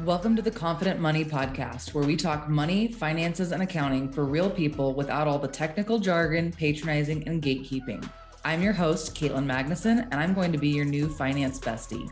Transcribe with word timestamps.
Welcome 0.00 0.34
to 0.34 0.42
the 0.42 0.50
Confident 0.50 0.98
Money 0.98 1.24
Podcast, 1.24 1.94
where 1.94 2.02
we 2.02 2.16
talk 2.16 2.48
money, 2.48 2.90
finances, 2.90 3.52
and 3.52 3.62
accounting 3.62 4.10
for 4.10 4.24
real 4.24 4.50
people 4.50 4.94
without 4.94 5.28
all 5.28 5.38
the 5.38 5.46
technical 5.46 6.00
jargon, 6.00 6.50
patronizing, 6.50 7.28
and 7.28 7.40
gatekeeping. 7.40 8.04
I'm 8.44 8.62
your 8.62 8.72
host, 8.72 9.14
Caitlin 9.14 9.46
Magnuson, 9.46 10.08
and 10.10 10.14
I'm 10.14 10.34
going 10.34 10.50
to 10.50 10.58
be 10.58 10.70
your 10.70 10.86
new 10.86 11.08
finance 11.08 11.60
bestie. 11.60 12.10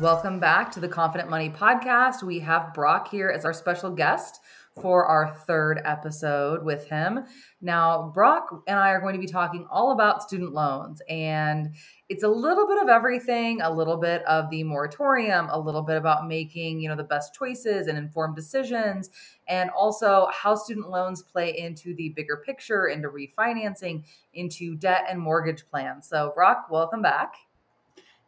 Welcome 0.00 0.40
back 0.40 0.72
to 0.72 0.80
the 0.80 0.88
Confident 0.88 1.30
Money 1.30 1.50
Podcast. 1.50 2.24
We 2.24 2.40
have 2.40 2.74
Brock 2.74 3.08
here 3.08 3.28
as 3.28 3.44
our 3.44 3.52
special 3.52 3.90
guest 3.90 4.40
for 4.80 5.04
our 5.04 5.34
third 5.46 5.82
episode 5.84 6.64
with 6.64 6.86
him. 6.88 7.24
Now, 7.60 8.10
Brock 8.14 8.62
and 8.66 8.78
I 8.78 8.90
are 8.90 9.00
going 9.00 9.14
to 9.14 9.20
be 9.20 9.26
talking 9.26 9.66
all 9.70 9.92
about 9.92 10.22
student 10.22 10.52
loans, 10.52 11.02
and 11.08 11.74
it's 12.08 12.22
a 12.22 12.28
little 12.28 12.66
bit 12.66 12.82
of 12.82 12.88
everything, 12.88 13.60
a 13.60 13.70
little 13.70 13.98
bit 13.98 14.22
of 14.24 14.48
the 14.50 14.64
moratorium, 14.64 15.48
a 15.50 15.58
little 15.58 15.82
bit 15.82 15.96
about 15.98 16.26
making, 16.26 16.80
you 16.80 16.88
know, 16.88 16.96
the 16.96 17.04
best 17.04 17.34
choices 17.34 17.86
and 17.86 17.98
informed 17.98 18.34
decisions, 18.34 19.10
and 19.46 19.70
also 19.70 20.28
how 20.32 20.54
student 20.54 20.88
loans 20.88 21.22
play 21.22 21.56
into 21.58 21.94
the 21.94 22.08
bigger 22.10 22.38
picture, 22.38 22.86
into 22.86 23.08
refinancing, 23.08 24.04
into 24.32 24.74
debt 24.76 25.04
and 25.08 25.20
mortgage 25.20 25.68
plans. 25.70 26.08
So, 26.08 26.32
Brock, 26.34 26.68
welcome 26.70 27.02
back. 27.02 27.34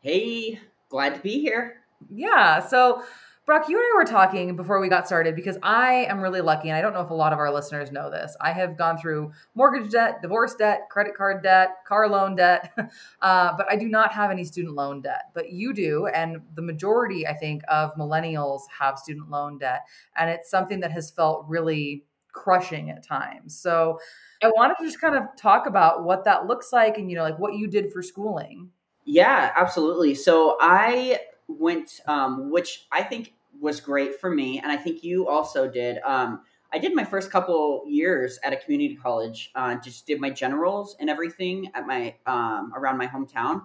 Hey, 0.01 0.61
glad 0.91 1.15
to 1.15 1.21
be 1.21 1.41
here. 1.41 1.81
Yeah. 2.11 2.61
So, 2.61 3.03
Brock, 3.47 3.69
you 3.69 3.77
and 3.77 3.85
I 3.85 3.99
were 3.99 4.11
talking 4.11 4.57
before 4.57 4.81
we 4.81 4.89
got 4.89 5.07
started 5.07 5.37
because 5.37 5.59
I 5.63 6.07
am 6.09 6.23
really 6.23 6.41
lucky, 6.41 6.71
and 6.71 6.79
I 6.79 6.81
don't 6.81 6.95
know 6.95 7.03
if 7.03 7.11
a 7.11 7.15
lot 7.15 7.35
of 7.35 7.39
our 7.39 7.53
listeners 7.53 7.93
know 7.93 8.11
this. 8.11 8.35
I 8.41 8.53
have 8.53 8.79
gone 8.79 8.97
through 8.97 9.33
mortgage 9.55 9.91
debt, 9.91 10.23
divorce 10.23 10.55
debt, 10.55 10.89
credit 10.91 11.15
card 11.15 11.43
debt, 11.43 11.85
car 11.87 12.09
loan 12.09 12.37
debt, 12.37 12.73
uh, 13.21 13.53
but 13.55 13.71
I 13.71 13.77
do 13.77 13.87
not 13.87 14.13
have 14.13 14.31
any 14.31 14.45
student 14.45 14.75
loan 14.75 15.03
debt. 15.03 15.25
But 15.35 15.53
you 15.53 15.75
do, 15.75 16.07
and 16.07 16.39
the 16.55 16.63
majority, 16.63 17.27
I 17.27 17.35
think, 17.35 17.61
of 17.69 17.95
millennials 17.97 18.63
have 18.79 18.99
student 18.99 19.29
loan 19.29 19.59
debt, 19.59 19.83
and 20.17 20.31
it's 20.31 20.49
something 20.49 20.81
that 20.81 20.93
has 20.93 21.11
felt 21.11 21.45
really 21.47 22.03
crushing 22.33 22.89
at 22.89 23.07
times. 23.07 23.55
So 23.55 23.99
I 24.43 24.49
wanted 24.57 24.77
to 24.79 24.87
just 24.87 25.03
kind 25.03 25.17
of 25.17 25.25
talk 25.37 25.67
about 25.67 26.03
what 26.03 26.25
that 26.25 26.47
looks 26.47 26.73
like, 26.73 26.97
and 26.97 27.11
you 27.11 27.17
know, 27.17 27.25
like 27.25 27.39
what 27.39 27.53
you 27.53 27.67
did 27.67 27.93
for 27.93 28.03
schooling. 28.03 28.71
Yeah, 29.05 29.53
absolutely. 29.55 30.15
So 30.15 30.57
I 30.63 31.21
went, 31.47 32.01
um, 32.07 32.51
which 32.51 32.87
I 32.91 33.03
think 33.03 33.35
was 33.61 33.81
great 33.81 34.21
for 34.21 34.31
me, 34.31 34.61
and 34.61 34.71
I 34.71 34.77
think 34.77 35.03
you 35.05 35.29
also 35.29 35.69
did. 35.69 35.99
Um, 36.05 36.41
I 36.73 36.79
did 36.79 36.95
my 36.95 37.05
first 37.05 37.31
couple 37.31 37.85
years 37.87 38.39
at 38.43 38.53
a 38.53 38.57
community 38.57 38.97
college. 38.97 39.51
Uh, 39.55 39.77
just 39.77 40.07
did 40.07 40.21
my 40.21 40.31
generals 40.31 40.97
and 40.99 41.09
everything 41.09 41.71
at 41.75 41.87
my 41.87 42.17
um, 42.27 42.73
around 42.77 42.99
my 42.99 43.07
hometown. 43.07 43.63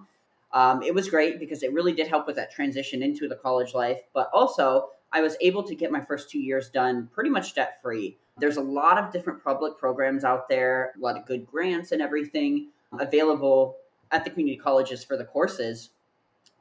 Um, 0.52 0.82
it 0.82 0.94
was 0.94 1.08
great 1.08 1.38
because 1.38 1.62
it 1.62 1.72
really 1.72 1.92
did 1.92 2.08
help 2.08 2.26
with 2.26 2.36
that 2.36 2.52
transition 2.52 3.02
into 3.02 3.28
the 3.28 3.36
college 3.36 3.74
life. 3.74 4.00
But 4.12 4.30
also, 4.32 4.90
I 5.12 5.22
was 5.22 5.36
able 5.40 5.62
to 5.64 5.74
get 5.74 5.90
my 5.90 6.00
first 6.00 6.30
two 6.30 6.40
years 6.40 6.70
done 6.70 7.08
pretty 7.12 7.30
much 7.30 7.54
debt 7.54 7.80
free. 7.82 8.16
There's 8.38 8.56
a 8.56 8.62
lot 8.62 8.98
of 8.98 9.12
different 9.12 9.42
public 9.44 9.76
programs 9.76 10.24
out 10.24 10.48
there, 10.48 10.92
a 10.96 11.00
lot 11.00 11.16
of 11.16 11.26
good 11.26 11.46
grants 11.46 11.92
and 11.92 12.00
everything 12.00 12.68
available 12.98 13.76
at 14.12 14.24
the 14.24 14.30
community 14.30 14.56
colleges 14.56 15.04
for 15.04 15.16
the 15.16 15.24
courses. 15.24 15.90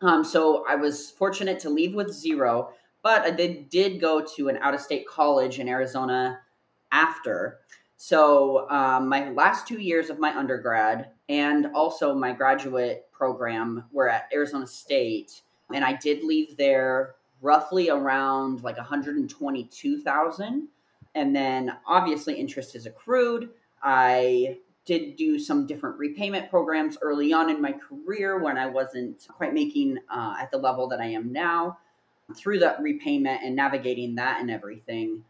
Um, 0.01 0.23
so 0.23 0.65
I 0.67 0.75
was 0.75 1.11
fortunate 1.11 1.59
to 1.59 1.69
leave 1.69 1.93
with 1.93 2.11
zero, 2.11 2.69
but 3.01 3.21
I 3.21 3.31
did, 3.31 3.69
did 3.69 3.99
go 3.99 4.25
to 4.35 4.49
an 4.49 4.57
out 4.57 4.73
of 4.73 4.81
state 4.81 5.07
college 5.07 5.59
in 5.59 5.67
Arizona 5.69 6.39
after. 6.91 7.59
So 7.97 8.69
um, 8.69 9.09
my 9.09 9.29
last 9.31 9.67
two 9.67 9.81
years 9.81 10.09
of 10.09 10.19
my 10.19 10.35
undergrad 10.37 11.09
and 11.27 11.67
also 11.73 12.13
my 12.13 12.33
graduate 12.33 13.07
program 13.11 13.83
were 13.91 14.09
at 14.09 14.29
Arizona 14.33 14.65
State, 14.65 15.41
and 15.73 15.83
I 15.83 15.93
did 15.93 16.23
leave 16.23 16.57
there 16.57 17.15
roughly 17.41 17.89
around 17.89 18.63
like 18.63 18.77
122,000. 18.77 20.67
And 21.15 21.35
then 21.35 21.73
obviously 21.85 22.35
interest 22.35 22.75
is 22.75 22.85
accrued. 22.85 23.49
I 23.81 24.57
did 24.85 25.15
do 25.15 25.37
some 25.39 25.67
different 25.67 25.97
repayment 25.97 26.49
programs 26.49 26.97
early 27.01 27.31
on 27.33 27.49
in 27.49 27.61
my 27.61 27.73
career 27.73 28.39
when 28.39 28.57
I 28.57 28.65
wasn't 28.65 29.27
quite 29.29 29.53
making 29.53 29.99
uh, 30.09 30.35
at 30.39 30.51
the 30.51 30.57
level 30.57 30.87
that 30.87 30.99
I 30.99 31.05
am 31.05 31.31
now. 31.31 31.77
Through 32.35 32.59
that 32.59 32.81
repayment 32.81 33.41
and 33.43 33.55
navigating 33.55 34.15
that 34.15 34.39
and 34.39 34.51
everything, 34.51 35.23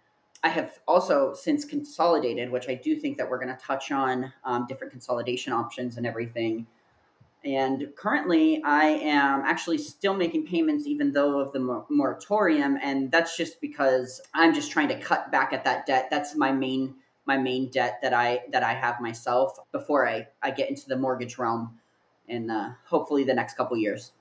I 0.43 0.49
have 0.49 0.79
also 0.87 1.33
since 1.33 1.65
consolidated, 1.65 2.49
which 2.49 2.69
I 2.69 2.75
do 2.75 2.95
think 2.95 3.17
that 3.17 3.29
we're 3.29 3.39
going 3.39 3.55
to 3.55 3.61
touch 3.61 3.91
on 3.91 4.31
um, 4.43 4.65
different 4.67 4.91
consolidation 4.91 5.53
options 5.53 5.97
and 5.97 6.05
everything. 6.05 6.65
And 7.43 7.87
currently, 7.95 8.61
I 8.63 8.85
am 8.85 9.41
actually 9.41 9.77
still 9.77 10.13
making 10.13 10.45
payments, 10.45 10.85
even 10.87 11.13
though 11.13 11.39
of 11.39 11.53
the 11.53 11.85
moratorium, 11.89 12.77
and 12.81 13.09
that's 13.11 13.37
just 13.37 13.61
because 13.61 14.21
I'm 14.33 14.53
just 14.53 14.71
trying 14.71 14.89
to 14.89 14.99
cut 14.99 15.31
back 15.31 15.53
at 15.53 15.63
that 15.63 15.85
debt. 15.85 16.09
That's 16.09 16.35
my 16.35 16.51
main 16.51 16.95
my 17.25 17.37
main 17.37 17.69
debt 17.69 17.99
that 18.01 18.13
I 18.13 18.41
that 18.51 18.63
I 18.63 18.73
have 18.73 18.99
myself 18.99 19.57
before 19.71 20.07
I 20.07 20.27
I 20.41 20.51
get 20.51 20.69
into 20.69 20.89
the 20.89 20.97
mortgage 20.97 21.37
realm 21.37 21.79
in 22.27 22.49
uh, 22.49 22.73
hopefully 22.85 23.23
the 23.23 23.33
next 23.33 23.55
couple 23.55 23.77
years. 23.77 24.11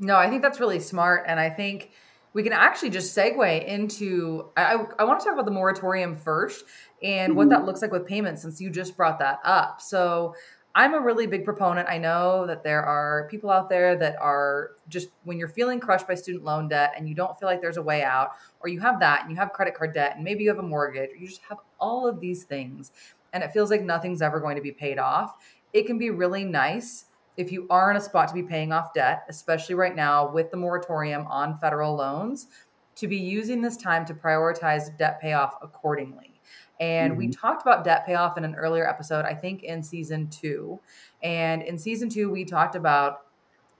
No, 0.00 0.16
I 0.16 0.28
think 0.28 0.42
that's 0.42 0.58
really 0.58 0.80
smart, 0.80 1.24
and 1.28 1.38
I 1.38 1.50
think 1.50 1.92
we 2.34 2.42
can 2.42 2.52
actually 2.52 2.90
just 2.90 3.16
segue 3.16 3.64
into 3.64 4.50
I, 4.56 4.84
I 4.98 5.04
want 5.04 5.20
to 5.20 5.24
talk 5.24 5.32
about 5.32 5.46
the 5.46 5.52
moratorium 5.52 6.14
first 6.14 6.64
and 7.02 7.30
mm-hmm. 7.30 7.38
what 7.38 7.48
that 7.48 7.64
looks 7.64 7.80
like 7.80 7.92
with 7.92 8.06
payments 8.06 8.42
since 8.42 8.60
you 8.60 8.68
just 8.68 8.96
brought 8.96 9.18
that 9.20 9.40
up. 9.44 9.80
So 9.80 10.34
I'm 10.76 10.92
a 10.94 11.00
really 11.00 11.28
big 11.28 11.44
proponent. 11.44 11.88
I 11.88 11.98
know 11.98 12.46
that 12.48 12.64
there 12.64 12.82
are 12.82 13.28
people 13.30 13.48
out 13.48 13.68
there 13.68 13.96
that 13.96 14.16
are 14.20 14.72
just 14.88 15.08
when 15.22 15.38
you're 15.38 15.48
feeling 15.48 15.78
crushed 15.78 16.08
by 16.08 16.16
student 16.16 16.44
loan 16.44 16.66
debt 16.66 16.94
and 16.96 17.08
you 17.08 17.14
don't 17.14 17.38
feel 17.38 17.48
like 17.48 17.60
there's 17.60 17.76
a 17.76 17.82
way 17.82 18.02
out, 18.02 18.30
or 18.60 18.68
you 18.68 18.80
have 18.80 18.98
that 18.98 19.22
and 19.22 19.30
you 19.30 19.36
have 19.36 19.52
credit 19.52 19.74
card 19.74 19.94
debt 19.94 20.16
and 20.16 20.24
maybe 20.24 20.42
you 20.42 20.50
have 20.50 20.58
a 20.58 20.62
mortgage, 20.62 21.10
or 21.12 21.16
you 21.16 21.28
just 21.28 21.42
have 21.48 21.58
all 21.78 22.08
of 22.08 22.20
these 22.20 22.42
things 22.42 22.90
and 23.32 23.44
it 23.44 23.52
feels 23.52 23.70
like 23.70 23.82
nothing's 23.82 24.20
ever 24.20 24.40
going 24.40 24.56
to 24.56 24.62
be 24.62 24.72
paid 24.72 24.98
off. 24.98 25.36
It 25.72 25.86
can 25.86 25.96
be 25.96 26.10
really 26.10 26.44
nice 26.44 27.04
if 27.36 27.50
you 27.50 27.66
are 27.70 27.90
in 27.90 27.96
a 27.96 28.00
spot 28.00 28.28
to 28.28 28.34
be 28.34 28.42
paying 28.42 28.72
off 28.72 28.92
debt, 28.94 29.24
especially 29.28 29.74
right 29.74 29.96
now 29.96 30.30
with 30.32 30.50
the 30.50 30.56
moratorium 30.56 31.26
on 31.26 31.58
federal 31.58 31.94
loans, 31.94 32.48
to 32.96 33.08
be 33.08 33.16
using 33.16 33.60
this 33.60 33.76
time 33.76 34.04
to 34.06 34.14
prioritize 34.14 34.96
debt 34.98 35.20
payoff 35.20 35.56
accordingly. 35.62 36.40
And 36.80 37.12
mm-hmm. 37.12 37.18
we 37.18 37.28
talked 37.28 37.62
about 37.62 37.84
debt 37.84 38.06
payoff 38.06 38.36
in 38.38 38.44
an 38.44 38.54
earlier 38.54 38.88
episode, 38.88 39.24
I 39.24 39.34
think 39.34 39.62
in 39.62 39.82
season 39.82 40.28
two. 40.28 40.80
And 41.22 41.62
in 41.62 41.78
season 41.78 42.08
two, 42.08 42.30
we 42.30 42.44
talked 42.44 42.76
about 42.76 43.26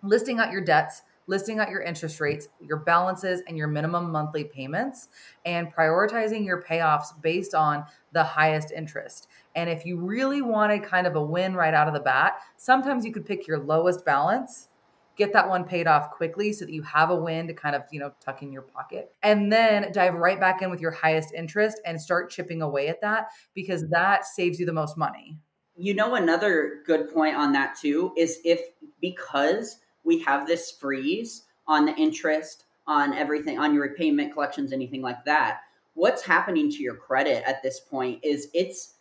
listing 0.03 0.39
out 0.39 0.53
your 0.53 0.61
debts, 0.61 1.03
listing 1.27 1.59
out 1.59 1.71
your 1.71 1.83
interest 1.83 2.21
rates, 2.21 2.49
your 2.61 2.79
balances, 2.79 3.43
and 3.47 3.57
your 3.57 3.69
minimum 3.69 4.11
monthly 4.11 4.45
payments, 4.45 5.09
and 5.45 5.75
prioritizing 5.75 6.45
your 6.45 6.63
payoffs 6.63 7.21
based 7.23 7.55
on 7.55 7.85
the 8.13 8.25
highest 8.25 8.71
interest. 8.71 9.29
And 9.55 9.71
if 9.71 9.87
you 9.87 9.99
really 9.99 10.43
wanted 10.43 10.83
kind 10.83 11.07
of 11.07 11.17
a 11.17 11.23
win 11.23 11.55
right 11.55 11.75
out 11.75 11.89
of 11.89 11.95
the 11.95 12.01
bat, 12.01 12.39
sometimes 12.57 13.05
you 13.05 13.13
could 13.13 13.25
pick 13.25 13.47
your 13.47 13.59
lowest 13.59 14.05
balance 14.05 14.69
get 15.17 15.33
that 15.33 15.49
one 15.49 15.65
paid 15.65 15.87
off 15.87 16.11
quickly 16.11 16.53
so 16.53 16.65
that 16.65 16.73
you 16.73 16.83
have 16.83 17.11
a 17.11 17.17
win 17.17 17.47
to 17.47 17.55
kind 17.55 17.77
of, 17.77 17.83
you 17.91 18.01
know, 18.01 18.13
tuck 18.21 18.43
in 18.43 18.53
your 18.53 18.63
pocket. 18.63 19.15
And 19.23 19.53
then 19.53 19.93
dive 19.93 20.15
right 20.15 20.41
back 20.41 20.63
in 20.63 20.71
with 20.71 20.81
your 20.81 20.91
highest 20.91 21.33
interest 21.33 21.81
and 21.85 22.01
start 22.01 22.31
chipping 22.31 22.63
away 22.63 22.89
at 22.89 23.01
that 23.03 23.29
because 23.55 23.89
that 23.91 24.25
saves 24.25 24.59
you 24.59 24.67
the 24.67 24.73
most 24.73 24.97
money. 24.97 25.39
You 25.77 25.95
know, 25.95 26.15
another 26.15 26.83
good 26.87 27.13
point 27.13 27.37
on 27.37 27.53
that 27.53 27.77
too 27.81 28.13
is 28.17 28.39
if 28.45 28.61
because 29.01 29.79
we 30.05 30.19
have 30.21 30.47
this 30.47 30.71
freeze 30.71 31.45
on 31.67 31.87
the 31.87 31.95
interest, 31.97 32.65
on 32.87 33.15
everything, 33.15 33.59
on 33.59 33.75
your 33.75 33.85
repayment 33.85 34.33
collections, 34.33 34.73
anything 34.73 35.03
like 35.03 35.25
that, 35.25 35.61
what's 35.95 36.23
happening 36.23 36.71
to 36.71 36.83
your 36.83 36.97
credit 36.97 37.43
at 37.47 37.63
this 37.63 37.81
point 37.81 38.21
is 38.23 38.49
it's 38.53 38.95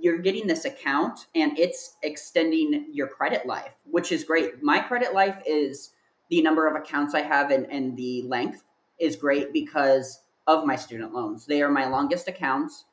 you're 0.00 0.18
getting 0.18 0.46
this 0.46 0.64
account 0.64 1.26
and 1.34 1.58
it's 1.58 1.96
extending 2.02 2.86
your 2.92 3.08
credit 3.08 3.46
life, 3.46 3.72
which 3.84 4.12
is 4.12 4.24
great. 4.24 4.62
My 4.62 4.78
credit 4.78 5.14
life 5.14 5.42
is 5.46 5.92
the 6.30 6.42
number 6.42 6.66
of 6.66 6.76
accounts 6.76 7.14
I 7.14 7.22
have 7.22 7.50
and, 7.50 7.70
and 7.70 7.96
the 7.96 8.22
length 8.22 8.64
is 8.98 9.16
great 9.16 9.52
because 9.52 10.20
of 10.46 10.64
my 10.64 10.76
student 10.76 11.12
loans. 11.12 11.46
They 11.46 11.62
are 11.62 11.70
my 11.70 11.86
longest 11.86 12.28
accounts. 12.28 12.84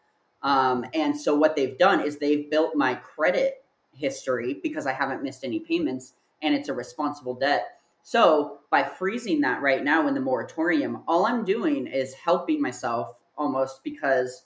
Um, 0.43 0.85
and 0.93 1.17
so 1.17 1.35
what 1.35 1.55
they've 1.55 1.77
done 1.77 1.99
is 1.99 2.17
they've 2.17 2.49
built 2.49 2.75
my 2.75 2.95
credit 2.95 3.65
history 3.91 4.59
because 4.63 4.87
I 4.87 4.93
haven't 4.93 5.23
missed 5.23 5.43
any 5.43 5.59
payments 5.59 6.13
and 6.43 6.53
it's 6.53 6.69
a 6.69 6.73
responsible 6.73 7.33
debt. 7.33 7.79
So 8.03 8.59
by 8.69 8.83
freezing 8.83 9.41
that 9.41 9.61
right 9.61 9.83
now 9.83 10.07
in 10.07 10.13
the 10.13 10.19
moratorium, 10.19 11.03
all 11.07 11.25
I'm 11.25 11.45
doing 11.45 11.87
is 11.87 12.13
helping 12.13 12.61
myself 12.61 13.15
almost 13.37 13.83
because 13.83 14.43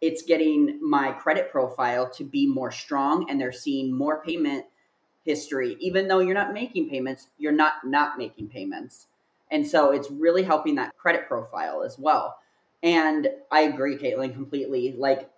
it's 0.00 0.22
getting 0.22 0.78
my 0.80 1.12
credit 1.12 1.50
profile 1.50 2.08
to 2.10 2.24
be 2.24 2.46
more 2.46 2.70
strong 2.70 3.28
and 3.28 3.40
they're 3.40 3.52
seeing 3.52 3.92
more 3.92 4.22
payment 4.22 4.64
history. 5.24 5.76
Even 5.80 6.08
though 6.08 6.20
you're 6.20 6.34
not 6.34 6.54
making 6.54 6.88
payments 6.88 7.28
you're 7.36 7.52
not 7.52 7.74
not 7.84 8.16
making 8.16 8.48
payments. 8.48 9.08
And 9.50 9.66
so 9.66 9.90
it's 9.90 10.10
really 10.10 10.44
helping 10.44 10.76
that 10.76 10.96
credit 10.96 11.26
profile 11.26 11.82
as 11.82 11.98
well. 11.98 12.36
And 12.82 13.28
i 13.50 13.62
agree 13.62 13.98
caitlin 13.98 14.32
completely. 14.32 14.94
Like 14.96 15.28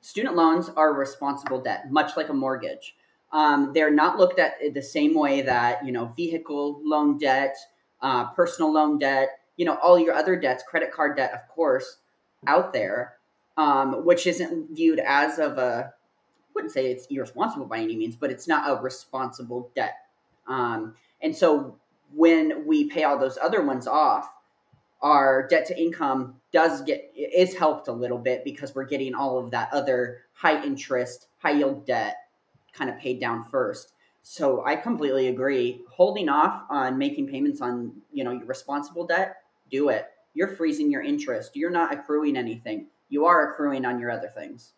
student 0.00 0.36
loans 0.36 0.68
are 0.68 0.92
responsible 0.92 1.62
debt 1.62 1.90
much 1.90 2.16
like 2.16 2.28
a 2.28 2.34
mortgage 2.34 2.96
um, 3.32 3.72
they're 3.74 3.90
not 3.92 4.18
looked 4.18 4.38
at 4.38 4.54
the 4.74 4.82
same 4.82 5.14
way 5.14 5.42
that 5.42 5.84
you 5.84 5.92
know 5.92 6.12
vehicle 6.16 6.80
loan 6.84 7.18
debt 7.18 7.56
uh, 8.02 8.26
personal 8.32 8.72
loan 8.72 8.98
debt 8.98 9.40
you 9.60 9.66
know 9.66 9.76
all 9.82 9.98
your 9.98 10.14
other 10.14 10.36
debts, 10.36 10.62
credit 10.62 10.90
card 10.90 11.18
debt, 11.18 11.34
of 11.34 11.46
course, 11.46 11.98
out 12.46 12.72
there, 12.72 13.16
um, 13.58 14.06
which 14.06 14.26
isn't 14.26 14.74
viewed 14.74 14.98
as 14.98 15.38
of 15.38 15.58
a 15.58 15.92
wouldn't 16.54 16.72
say 16.72 16.90
it's 16.90 17.06
irresponsible 17.10 17.66
by 17.66 17.78
any 17.78 17.94
means, 17.94 18.16
but 18.16 18.30
it's 18.30 18.48
not 18.48 18.70
a 18.70 18.82
responsible 18.82 19.70
debt. 19.76 19.96
Um, 20.48 20.94
and 21.20 21.36
so 21.36 21.76
when 22.14 22.66
we 22.66 22.86
pay 22.86 23.04
all 23.04 23.18
those 23.18 23.36
other 23.36 23.62
ones 23.62 23.86
off, 23.86 24.32
our 25.02 25.46
debt 25.46 25.66
to 25.66 25.78
income 25.78 26.36
does 26.52 26.80
get 26.80 27.12
is 27.14 27.54
helped 27.54 27.86
a 27.88 27.92
little 27.92 28.18
bit 28.18 28.44
because 28.44 28.74
we're 28.74 28.84
getting 28.84 29.14
all 29.14 29.38
of 29.38 29.50
that 29.50 29.68
other 29.74 30.22
high 30.32 30.64
interest, 30.64 31.26
high 31.36 31.52
yield 31.52 31.84
debt 31.84 32.16
kind 32.72 32.90
of 32.90 32.98
paid 32.98 33.20
down 33.20 33.44
first. 33.50 33.92
So 34.22 34.64
I 34.64 34.76
completely 34.76 35.28
agree. 35.28 35.82
Holding 35.88 36.28
off 36.28 36.62
on 36.68 36.98
making 36.98 37.28
payments 37.28 37.60
on, 37.60 37.92
you 38.12 38.24
know, 38.24 38.32
your 38.32 38.46
responsible 38.46 39.06
debt, 39.06 39.36
do 39.70 39.88
it. 39.88 40.06
You're 40.34 40.48
freezing 40.48 40.90
your 40.90 41.02
interest. 41.02 41.56
You're 41.56 41.70
not 41.70 41.92
accruing 41.92 42.36
anything. 42.36 42.86
You 43.08 43.24
are 43.26 43.50
accruing 43.50 43.84
on 43.84 43.98
your 43.98 44.10
other 44.10 44.28
things. 44.28 44.72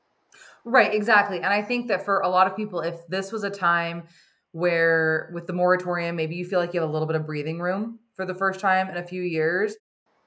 Right, 0.64 0.94
exactly. 0.94 1.38
And 1.38 1.46
I 1.46 1.60
think 1.60 1.88
that 1.88 2.04
for 2.04 2.20
a 2.20 2.28
lot 2.28 2.46
of 2.46 2.56
people, 2.56 2.80
if 2.80 3.06
this 3.08 3.32
was 3.32 3.42
a 3.42 3.50
time 3.50 4.04
where 4.52 5.30
with 5.32 5.46
the 5.46 5.52
moratorium, 5.52 6.16
maybe 6.16 6.36
you 6.36 6.44
feel 6.44 6.60
like 6.60 6.72
you 6.72 6.80
have 6.80 6.88
a 6.88 6.92
little 6.92 7.06
bit 7.06 7.16
of 7.16 7.26
breathing 7.26 7.60
room 7.60 7.98
for 8.14 8.24
the 8.24 8.34
first 8.34 8.60
time 8.60 8.88
in 8.88 8.96
a 8.96 9.02
few 9.02 9.22
years. 9.22 9.76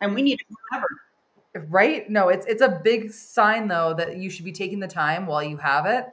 And 0.01 0.13
we 0.13 0.21
need 0.21 0.39
it 0.41 0.47
forever. 0.69 0.87
Right? 1.69 2.09
No, 2.09 2.27
it's 2.27 2.45
it's 2.47 2.61
a 2.61 2.81
big 2.83 3.11
sign 3.11 3.69
though 3.69 3.93
that 3.93 4.17
you 4.17 4.29
should 4.29 4.43
be 4.43 4.51
taking 4.51 4.81
the 4.81 4.89
time 4.89 5.25
while 5.25 5.41
you 5.41 5.55
have 5.55 5.85
it 5.85 6.05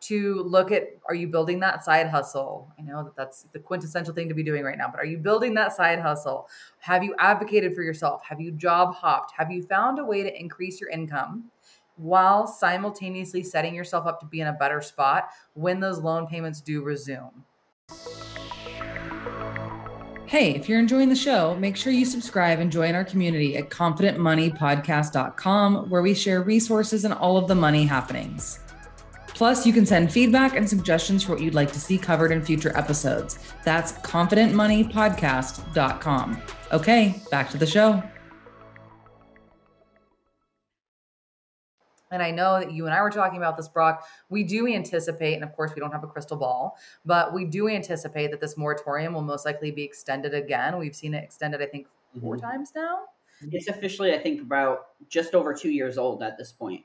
to 0.00 0.42
look 0.42 0.72
at 0.72 0.88
are 1.06 1.14
you 1.14 1.28
building 1.28 1.60
that 1.60 1.84
side 1.84 2.08
hustle? 2.08 2.72
I 2.78 2.82
know 2.82 3.04
that 3.04 3.16
that's 3.16 3.42
the 3.52 3.58
quintessential 3.58 4.14
thing 4.14 4.28
to 4.28 4.34
be 4.34 4.42
doing 4.42 4.64
right 4.64 4.78
now, 4.78 4.88
but 4.90 5.00
are 5.00 5.06
you 5.06 5.18
building 5.18 5.54
that 5.54 5.74
side 5.74 6.00
hustle? 6.00 6.48
Have 6.78 7.04
you 7.04 7.14
advocated 7.18 7.74
for 7.74 7.82
yourself? 7.82 8.22
Have 8.24 8.40
you 8.40 8.52
job 8.52 8.94
hopped? 8.94 9.32
Have 9.36 9.50
you 9.50 9.62
found 9.62 9.98
a 9.98 10.04
way 10.04 10.22
to 10.22 10.40
increase 10.40 10.80
your 10.80 10.90
income? 10.90 11.50
while 12.00 12.46
simultaneously 12.46 13.42
setting 13.42 13.74
yourself 13.74 14.06
up 14.06 14.20
to 14.20 14.26
be 14.26 14.40
in 14.40 14.46
a 14.46 14.52
better 14.54 14.80
spot 14.80 15.28
when 15.52 15.80
those 15.80 15.98
loan 15.98 16.26
payments 16.26 16.62
do 16.62 16.82
resume. 16.82 17.44
Hey, 20.24 20.54
if 20.54 20.66
you're 20.68 20.78
enjoying 20.78 21.08
the 21.08 21.16
show, 21.16 21.56
make 21.56 21.76
sure 21.76 21.92
you 21.92 22.04
subscribe 22.04 22.60
and 22.60 22.70
join 22.70 22.94
our 22.94 23.04
community 23.04 23.56
at 23.56 23.68
confidentmoneypodcast.com, 23.68 25.90
where 25.90 26.02
we 26.02 26.14
share 26.14 26.42
resources 26.42 27.04
and 27.04 27.12
all 27.12 27.36
of 27.36 27.48
the 27.48 27.56
money 27.56 27.84
happenings. 27.84 28.59
Plus, 29.40 29.64
you 29.64 29.72
can 29.72 29.86
send 29.86 30.12
feedback 30.12 30.54
and 30.54 30.68
suggestions 30.68 31.24
for 31.24 31.32
what 31.32 31.40
you'd 31.40 31.54
like 31.54 31.72
to 31.72 31.80
see 31.80 31.96
covered 31.96 32.30
in 32.30 32.42
future 32.42 32.76
episodes. 32.76 33.38
That's 33.64 33.92
confidentmoneypodcast.com. 33.92 36.42
Okay, 36.74 37.22
back 37.30 37.48
to 37.48 37.56
the 37.56 37.66
show. 37.66 38.02
and 42.10 42.22
I 42.22 42.30
know 42.30 42.60
that 42.60 42.72
you 42.72 42.84
and 42.84 42.94
I 42.94 43.00
were 43.00 43.08
talking 43.08 43.38
about 43.38 43.56
this, 43.56 43.68
Brock. 43.68 44.06
We 44.28 44.44
do 44.44 44.66
anticipate, 44.66 45.36
and 45.36 45.44
of 45.44 45.56
course, 45.56 45.72
we 45.74 45.80
don't 45.80 45.92
have 45.92 46.04
a 46.04 46.08
crystal 46.08 46.36
ball, 46.36 46.76
but 47.06 47.32
we 47.32 47.46
do 47.46 47.66
anticipate 47.66 48.30
that 48.32 48.42
this 48.42 48.58
moratorium 48.58 49.14
will 49.14 49.22
most 49.22 49.46
likely 49.46 49.70
be 49.70 49.84
extended 49.84 50.34
again. 50.34 50.76
We've 50.76 50.94
seen 50.94 51.14
it 51.14 51.24
extended, 51.24 51.62
I 51.62 51.66
think, 51.66 51.86
4 52.20 52.36
mm-hmm. 52.36 52.44
times 52.44 52.72
now. 52.76 53.04
It's 53.50 53.68
officially, 53.68 54.12
I 54.12 54.18
think, 54.18 54.42
about 54.42 54.88
just 55.08 55.34
over 55.34 55.54
two 55.54 55.70
years 55.70 55.96
old 55.96 56.22
at 56.22 56.36
this 56.36 56.52
point 56.52 56.84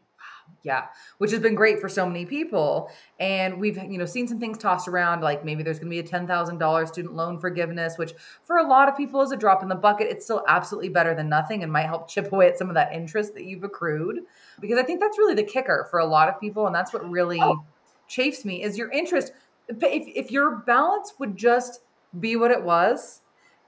yeah 0.63 0.85
which 1.17 1.31
has 1.31 1.39
been 1.39 1.55
great 1.55 1.79
for 1.79 1.87
so 1.87 2.05
many 2.05 2.25
people. 2.25 2.91
And 3.19 3.59
we've 3.59 3.77
you 3.77 3.97
know 3.97 4.05
seen 4.05 4.27
some 4.27 4.39
things 4.39 4.57
tossed 4.57 4.87
around 4.87 5.21
like 5.21 5.45
maybe 5.45 5.63
there's 5.63 5.79
going 5.79 5.91
to 5.91 6.01
be 6.01 6.07
a 6.07 6.11
$10000 6.11 6.87
student 6.87 7.15
loan 7.15 7.39
forgiveness 7.39 7.97
which 7.97 8.13
for 8.43 8.57
a 8.57 8.67
lot 8.67 8.89
of 8.89 8.97
people 8.97 9.21
is 9.21 9.31
a 9.31 9.37
drop 9.37 9.63
in 9.63 9.69
the 9.69 9.75
bucket. 9.75 10.07
It's 10.09 10.25
still 10.25 10.43
absolutely 10.47 10.89
better 10.89 11.15
than 11.15 11.29
nothing 11.29 11.63
and 11.63 11.71
might 11.71 11.85
help 11.85 12.09
chip 12.09 12.31
away 12.31 12.47
at 12.47 12.57
some 12.57 12.69
of 12.69 12.75
that 12.75 12.93
interest 12.93 13.33
that 13.35 13.45
you've 13.45 13.63
accrued. 13.63 14.19
Because 14.59 14.77
i 14.79 14.83
think 14.83 14.99
that's 14.99 15.17
really 15.17 15.35
the 15.35 15.43
kicker 15.43 15.87
for 15.89 15.99
a 15.99 16.05
lot 16.05 16.29
of 16.29 16.39
people 16.39 16.65
and 16.65 16.75
that's 16.75 16.93
what 16.93 17.07
really 17.09 17.39
oh. 17.41 17.63
chafes 18.07 18.43
me 18.45 18.63
is 18.63 18.77
your 18.77 18.91
interest. 18.91 19.31
If, 19.67 19.77
if 19.81 20.31
your 20.31 20.57
balance 20.57 21.13
would 21.19 21.37
just 21.37 21.81
be 22.19 22.35
what 22.35 22.51
it 22.51 22.63
was 22.63 23.21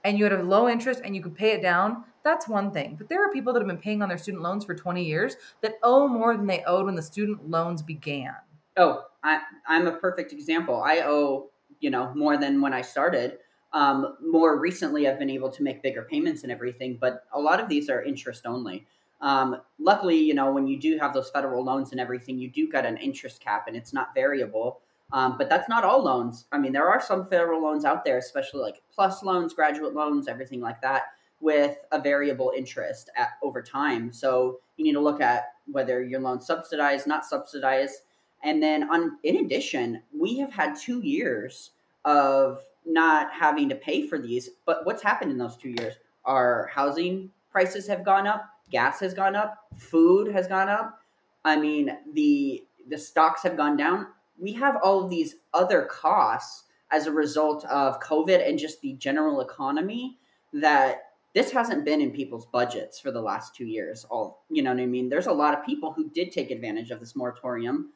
and 0.04 0.18
you 0.18 0.24
had 0.24 0.32
a 0.32 0.42
low 0.42 0.68
interest 0.68 1.00
and 1.04 1.14
you 1.14 1.22
could 1.22 1.34
pay 1.34 1.52
it 1.52 1.62
down 1.62 2.04
that's 2.28 2.46
one 2.46 2.70
thing. 2.70 2.94
But 2.96 3.08
there 3.08 3.26
are 3.26 3.32
people 3.32 3.52
that 3.52 3.60
have 3.60 3.66
been 3.66 3.78
paying 3.78 4.02
on 4.02 4.08
their 4.08 4.18
student 4.18 4.42
loans 4.42 4.64
for 4.64 4.74
20 4.74 5.02
years 5.02 5.36
that 5.62 5.78
owe 5.82 6.06
more 6.06 6.36
than 6.36 6.46
they 6.46 6.62
owed 6.64 6.84
when 6.84 6.94
the 6.94 7.02
student 7.02 7.48
loans 7.48 7.80
began. 7.80 8.34
Oh, 8.76 9.04
I, 9.24 9.40
I'm 9.66 9.86
a 9.86 9.92
perfect 9.92 10.32
example. 10.32 10.82
I 10.82 11.00
owe, 11.00 11.50
you 11.80 11.90
know, 11.90 12.12
more 12.14 12.36
than 12.36 12.60
when 12.60 12.74
I 12.74 12.82
started. 12.82 13.38
Um, 13.72 14.16
more 14.22 14.58
recently, 14.58 15.08
I've 15.08 15.18
been 15.18 15.30
able 15.30 15.50
to 15.50 15.62
make 15.62 15.82
bigger 15.82 16.02
payments 16.02 16.42
and 16.42 16.52
everything, 16.52 16.98
but 17.00 17.24
a 17.32 17.40
lot 17.40 17.60
of 17.60 17.68
these 17.68 17.88
are 17.88 18.02
interest 18.02 18.46
only. 18.46 18.86
Um, 19.20 19.60
luckily, 19.78 20.16
you 20.16 20.34
know, 20.34 20.52
when 20.52 20.66
you 20.66 20.78
do 20.78 20.98
have 20.98 21.12
those 21.14 21.30
federal 21.30 21.64
loans 21.64 21.92
and 21.92 22.00
everything, 22.00 22.38
you 22.38 22.50
do 22.50 22.70
get 22.70 22.84
an 22.86 22.98
interest 22.98 23.40
cap 23.40 23.64
and 23.66 23.76
it's 23.76 23.92
not 23.92 24.14
variable. 24.14 24.80
Um, 25.12 25.38
but 25.38 25.48
that's 25.48 25.68
not 25.68 25.84
all 25.84 26.02
loans. 26.02 26.44
I 26.52 26.58
mean, 26.58 26.72
there 26.72 26.88
are 26.88 27.00
some 27.00 27.26
federal 27.28 27.62
loans 27.62 27.86
out 27.86 28.04
there, 28.04 28.18
especially 28.18 28.60
like 28.60 28.82
plus 28.94 29.22
loans, 29.22 29.54
graduate 29.54 29.94
loans, 29.94 30.28
everything 30.28 30.60
like 30.60 30.82
that, 30.82 31.04
with 31.40 31.76
a 31.92 32.00
variable 32.00 32.52
interest 32.56 33.10
at, 33.16 33.30
over 33.42 33.62
time. 33.62 34.12
So 34.12 34.60
you 34.76 34.84
need 34.84 34.94
to 34.94 35.00
look 35.00 35.20
at 35.20 35.52
whether 35.70 36.02
your 36.02 36.20
loan 36.20 36.40
subsidized, 36.40 37.06
not 37.06 37.24
subsidized. 37.24 37.96
And 38.42 38.62
then 38.62 38.90
on 38.90 39.18
in 39.24 39.44
addition, 39.44 40.02
we 40.16 40.38
have 40.38 40.52
had 40.52 40.76
two 40.76 41.00
years 41.00 41.70
of 42.04 42.62
not 42.86 43.32
having 43.32 43.68
to 43.68 43.74
pay 43.74 44.06
for 44.06 44.18
these. 44.18 44.50
But 44.64 44.86
what's 44.86 45.02
happened 45.02 45.30
in 45.30 45.38
those 45.38 45.56
two 45.56 45.70
years? 45.70 45.94
Our 46.24 46.70
housing 46.72 47.30
prices 47.50 47.86
have 47.88 48.04
gone 48.04 48.26
up, 48.26 48.44
gas 48.70 49.00
has 49.00 49.14
gone 49.14 49.36
up, 49.36 49.66
food 49.76 50.32
has 50.32 50.46
gone 50.46 50.68
up. 50.68 51.00
I 51.44 51.56
mean, 51.56 51.96
the 52.14 52.64
the 52.88 52.98
stocks 52.98 53.42
have 53.42 53.56
gone 53.56 53.76
down. 53.76 54.06
We 54.38 54.52
have 54.54 54.78
all 54.82 55.04
of 55.04 55.10
these 55.10 55.36
other 55.52 55.82
costs 55.82 56.64
as 56.90 57.06
a 57.06 57.12
result 57.12 57.64
of 57.66 58.00
COVID 58.00 58.46
and 58.48 58.58
just 58.58 58.80
the 58.80 58.94
general 58.94 59.40
economy 59.40 60.16
that 60.54 61.07
this 61.34 61.50
hasn't 61.50 61.84
been 61.84 62.00
in 62.00 62.10
people's 62.10 62.46
budgets 62.46 62.98
for 62.98 63.10
the 63.10 63.20
last 63.20 63.54
two 63.54 63.66
years. 63.66 64.04
All 64.10 64.44
you 64.50 64.62
know 64.62 64.72
what 64.72 64.80
I 64.80 64.86
mean? 64.86 65.08
There's 65.08 65.26
a 65.26 65.32
lot 65.32 65.56
of 65.56 65.64
people 65.64 65.92
who 65.92 66.10
did 66.10 66.32
take 66.32 66.50
advantage 66.50 66.90
of 66.90 67.00
this 67.00 67.14
moratorium, 67.14 67.92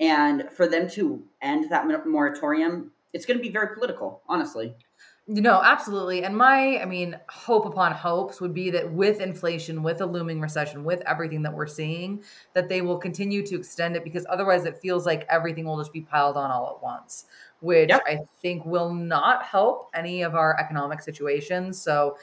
and 0.00 0.48
for 0.52 0.66
them 0.66 0.88
to 0.90 1.22
end 1.42 1.70
that 1.70 1.86
moratorium, 2.06 2.92
it's 3.12 3.26
going 3.26 3.38
to 3.38 3.42
be 3.42 3.50
very 3.50 3.74
political, 3.74 4.22
honestly. 4.28 4.74
You 5.26 5.40
know, 5.40 5.62
absolutely. 5.64 6.22
And 6.22 6.36
my, 6.36 6.78
I 6.82 6.84
mean, 6.84 7.18
hope 7.30 7.64
upon 7.64 7.92
hopes 7.92 8.42
would 8.42 8.52
be 8.52 8.68
that 8.70 8.92
with 8.92 9.22
inflation, 9.22 9.82
with 9.82 10.02
a 10.02 10.06
looming 10.06 10.38
recession, 10.38 10.84
with 10.84 11.00
everything 11.06 11.40
that 11.42 11.54
we're 11.54 11.66
seeing, 11.66 12.22
that 12.52 12.68
they 12.68 12.82
will 12.82 12.98
continue 12.98 13.44
to 13.46 13.56
extend 13.56 13.96
it 13.96 14.04
because 14.04 14.26
otherwise 14.28 14.66
it 14.66 14.76
feels 14.76 15.06
like 15.06 15.24
everything 15.30 15.64
will 15.64 15.78
just 15.78 15.94
be 15.94 16.02
piled 16.02 16.36
on 16.36 16.50
all 16.50 16.76
at 16.76 16.82
once, 16.82 17.24
which 17.60 17.88
yep. 17.88 18.02
I 18.06 18.18
think 18.42 18.66
will 18.66 18.92
not 18.92 19.42
help 19.44 19.88
any 19.94 20.20
of 20.20 20.34
our 20.34 20.60
economic 20.60 21.00
situations. 21.00 21.80
So, 21.80 22.18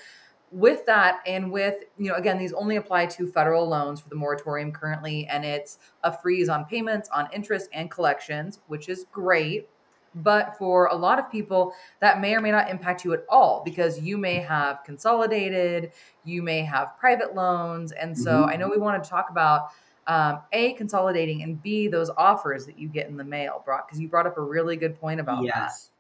with 0.51 0.85
that 0.85 1.21
and 1.25 1.49
with 1.49 1.83
you 1.97 2.09
know 2.09 2.15
again 2.15 2.37
these 2.37 2.51
only 2.53 2.75
apply 2.75 3.05
to 3.05 3.25
federal 3.25 3.67
loans 3.67 4.01
for 4.01 4.09
the 4.09 4.15
moratorium 4.15 4.71
currently 4.71 5.25
and 5.27 5.45
it's 5.45 5.79
a 6.03 6.11
freeze 6.11 6.49
on 6.49 6.65
payments 6.65 7.09
on 7.15 7.27
interest 7.31 7.69
and 7.73 7.89
collections 7.89 8.59
which 8.67 8.89
is 8.89 9.05
great 9.13 9.67
but 10.13 10.57
for 10.57 10.87
a 10.87 10.95
lot 10.95 11.17
of 11.17 11.31
people 11.31 11.73
that 12.01 12.19
may 12.19 12.35
or 12.35 12.41
may 12.41 12.51
not 12.51 12.69
impact 12.69 13.05
you 13.05 13.13
at 13.13 13.23
all 13.29 13.61
because 13.63 14.01
you 14.01 14.17
may 14.17 14.35
have 14.35 14.83
consolidated 14.83 15.93
you 16.25 16.41
may 16.41 16.61
have 16.61 16.97
private 16.99 17.33
loans 17.33 17.93
and 17.93 18.17
so 18.17 18.31
mm-hmm. 18.31 18.49
i 18.49 18.55
know 18.57 18.67
we 18.67 18.77
want 18.77 19.01
to 19.01 19.09
talk 19.09 19.29
about 19.29 19.69
um, 20.07 20.39
a 20.51 20.73
consolidating 20.73 21.43
and 21.43 21.63
b 21.63 21.87
those 21.87 22.09
offers 22.17 22.65
that 22.65 22.77
you 22.77 22.89
get 22.89 23.07
in 23.07 23.15
the 23.15 23.23
mail 23.23 23.61
brock 23.63 23.87
because 23.87 24.01
you 24.01 24.09
brought 24.09 24.27
up 24.27 24.37
a 24.37 24.41
really 24.41 24.75
good 24.75 24.99
point 24.99 25.21
about 25.21 25.45
yes. 25.45 25.90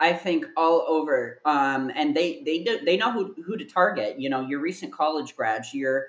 I 0.00 0.12
think 0.12 0.46
all 0.56 0.84
over, 0.88 1.40
um, 1.44 1.90
and 1.94 2.14
they 2.16 2.42
they 2.44 2.60
do, 2.60 2.78
they 2.84 2.96
know 2.96 3.10
who 3.10 3.34
who 3.44 3.56
to 3.56 3.64
target. 3.64 4.20
You 4.20 4.30
know, 4.30 4.42
your 4.42 4.60
recent 4.60 4.92
college 4.92 5.36
grads, 5.36 5.74
your 5.74 6.06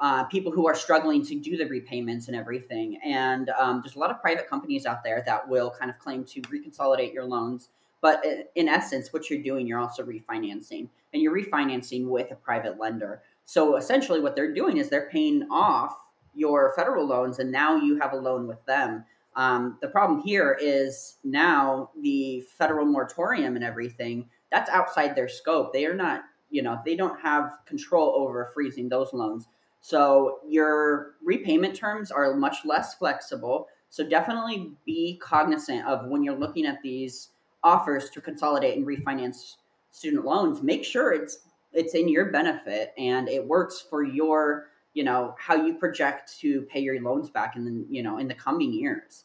uh, 0.00 0.24
people 0.24 0.52
who 0.52 0.66
are 0.66 0.74
struggling 0.74 1.24
to 1.26 1.38
do 1.38 1.56
the 1.56 1.66
repayments 1.66 2.28
and 2.28 2.36
everything. 2.36 2.98
And 3.04 3.50
um, 3.50 3.80
there's 3.82 3.96
a 3.96 3.98
lot 3.98 4.10
of 4.10 4.20
private 4.20 4.48
companies 4.48 4.86
out 4.86 5.02
there 5.02 5.22
that 5.26 5.48
will 5.48 5.70
kind 5.70 5.90
of 5.90 5.98
claim 5.98 6.24
to 6.24 6.40
reconsolidate 6.42 7.12
your 7.12 7.24
loans. 7.24 7.68
But 8.00 8.24
in 8.54 8.68
essence, 8.68 9.12
what 9.12 9.28
you're 9.28 9.42
doing, 9.42 9.66
you're 9.66 9.80
also 9.80 10.04
refinancing, 10.04 10.88
and 11.12 11.20
you're 11.22 11.34
refinancing 11.34 12.06
with 12.06 12.30
a 12.30 12.36
private 12.36 12.78
lender. 12.78 13.22
So 13.44 13.76
essentially, 13.76 14.20
what 14.20 14.36
they're 14.36 14.54
doing 14.54 14.76
is 14.76 14.88
they're 14.88 15.10
paying 15.10 15.48
off 15.50 15.96
your 16.34 16.72
federal 16.76 17.06
loans, 17.06 17.38
and 17.40 17.50
now 17.50 17.76
you 17.76 17.98
have 17.98 18.12
a 18.12 18.16
loan 18.16 18.46
with 18.46 18.64
them. 18.66 19.04
Um, 19.38 19.78
the 19.80 19.86
problem 19.86 20.20
here 20.20 20.58
is 20.60 21.18
now 21.22 21.90
the 22.02 22.40
federal 22.58 22.84
moratorium 22.84 23.54
and 23.54 23.64
everything 23.64 24.28
that's 24.50 24.68
outside 24.68 25.14
their 25.14 25.28
scope. 25.28 25.72
They 25.72 25.86
are 25.86 25.94
not, 25.94 26.22
you 26.50 26.60
know, 26.60 26.80
they 26.84 26.96
don't 26.96 27.20
have 27.20 27.52
control 27.64 28.14
over 28.16 28.50
freezing 28.52 28.88
those 28.88 29.12
loans. 29.12 29.46
So 29.80 30.40
your 30.48 31.14
repayment 31.24 31.76
terms 31.76 32.10
are 32.10 32.34
much 32.34 32.56
less 32.64 32.96
flexible. 32.96 33.68
So 33.90 34.06
definitely 34.06 34.72
be 34.84 35.20
cognizant 35.22 35.86
of 35.86 36.08
when 36.08 36.24
you're 36.24 36.36
looking 36.36 36.66
at 36.66 36.82
these 36.82 37.28
offers 37.62 38.10
to 38.10 38.20
consolidate 38.20 38.76
and 38.76 38.84
refinance 38.84 39.54
student 39.92 40.24
loans. 40.24 40.64
Make 40.64 40.84
sure 40.84 41.12
it's 41.12 41.38
it's 41.72 41.94
in 41.94 42.08
your 42.08 42.32
benefit 42.32 42.92
and 42.98 43.28
it 43.28 43.46
works 43.46 43.84
for 43.88 44.02
your 44.02 44.70
you 44.94 45.04
know 45.04 45.36
how 45.38 45.54
you 45.54 45.74
project 45.74 46.36
to 46.40 46.62
pay 46.62 46.80
your 46.80 47.00
loans 47.00 47.30
back 47.30 47.54
in 47.54 47.64
the 47.64 47.86
you 47.88 48.02
know 48.02 48.18
in 48.18 48.26
the 48.26 48.34
coming 48.34 48.72
years 48.72 49.24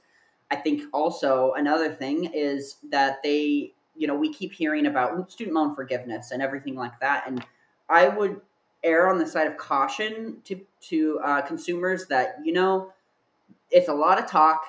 i 0.54 0.56
think 0.56 0.84
also 0.94 1.54
another 1.54 1.92
thing 1.94 2.30
is 2.34 2.78
that 2.92 3.22
they 3.24 3.74
you 3.96 4.08
know 4.08 4.16
we 4.16 4.32
keep 4.34 4.54
hearing 4.54 4.86
about 4.86 5.32
student 5.32 5.56
loan 5.56 5.76
forgiveness 5.76 6.32
and 6.32 6.42
everything 6.42 6.76
like 6.76 7.00
that. 7.00 7.24
And 7.28 7.46
i 7.90 8.08
would 8.08 8.40
err 8.84 9.10
on 9.10 9.18
the 9.18 9.26
side 9.26 9.48
of 9.48 9.58
caution 9.58 10.38
to 10.46 10.60
to 10.90 11.20
uh, 11.24 11.42
consumers 11.42 12.06
that 12.08 12.38
you 12.44 12.54
know 12.54 12.92
it's 13.72 13.90
a 13.90 13.94
lot 13.94 14.20
of 14.20 14.28
talk. 14.28 14.66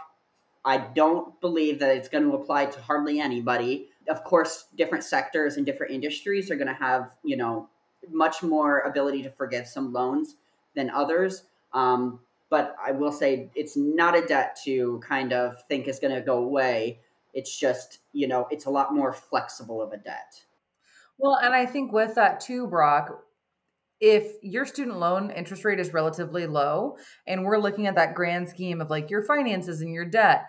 I 0.65 0.79
don't 0.79 1.39
believe 1.43 1.79
that 1.81 1.95
it's 1.95 2.09
going 2.09 2.25
to 2.25 2.35
apply 2.35 2.67
to 2.67 2.81
hardly 2.81 3.21
anybody. 3.21 3.89
Of 4.09 4.25
course 4.25 4.67
different 4.77 5.05
sectors 5.05 5.57
and 5.57 5.67
different 5.67 5.93
industries 5.93 6.51
are 6.51 6.57
going 6.57 6.69
to 6.69 6.75
have 6.75 7.11
you 7.23 7.37
know 7.37 7.69
much 8.11 8.43
more 8.43 8.81
ability 8.81 9.23
to 9.23 9.31
forgive 9.31 9.67
some 9.67 9.93
loans 9.93 10.37
than 10.77 10.91
others. 10.91 11.45
Um, 11.73 12.21
but 12.55 12.77
I 12.81 12.93
will 12.93 13.11
say 13.11 13.51
it's 13.57 13.77
not 13.77 14.17
a 14.17 14.25
debt 14.25 14.57
to 14.65 15.01
kind 15.05 15.33
of 15.33 15.61
think 15.65 15.89
is 15.89 15.99
going 15.99 16.15
to 16.15 16.21
go 16.21 16.39
away. 16.39 17.01
It's 17.33 17.59
just, 17.59 17.99
you 18.13 18.29
know, 18.29 18.47
it's 18.49 18.67
a 18.67 18.71
lot 18.71 18.95
more 18.95 19.13
flexible 19.13 19.83
of 19.83 19.91
a 19.91 19.97
debt. 19.97 20.41
Well, 21.19 21.41
and 21.43 21.53
I 21.53 21.67
think 21.67 21.93
with 21.93 22.15
that 22.15 22.39
too, 22.39 22.69
Brock, 22.69 23.25
if 23.99 24.35
your 24.41 24.67
student 24.67 25.01
loan 25.01 25.33
interest 25.33 25.65
rate 25.65 25.81
is 25.81 25.93
relatively 25.93 26.47
low 26.47 26.97
and 27.27 27.43
we're 27.43 27.59
looking 27.59 27.89
at 27.89 27.97
that 27.97 28.15
grand 28.15 28.49
scheme 28.49 28.81
of 28.81 28.89
like 28.89 29.11
your 29.11 29.25
finances 29.25 29.81
and 29.81 29.93
your 29.93 30.05
debt, 30.05 30.45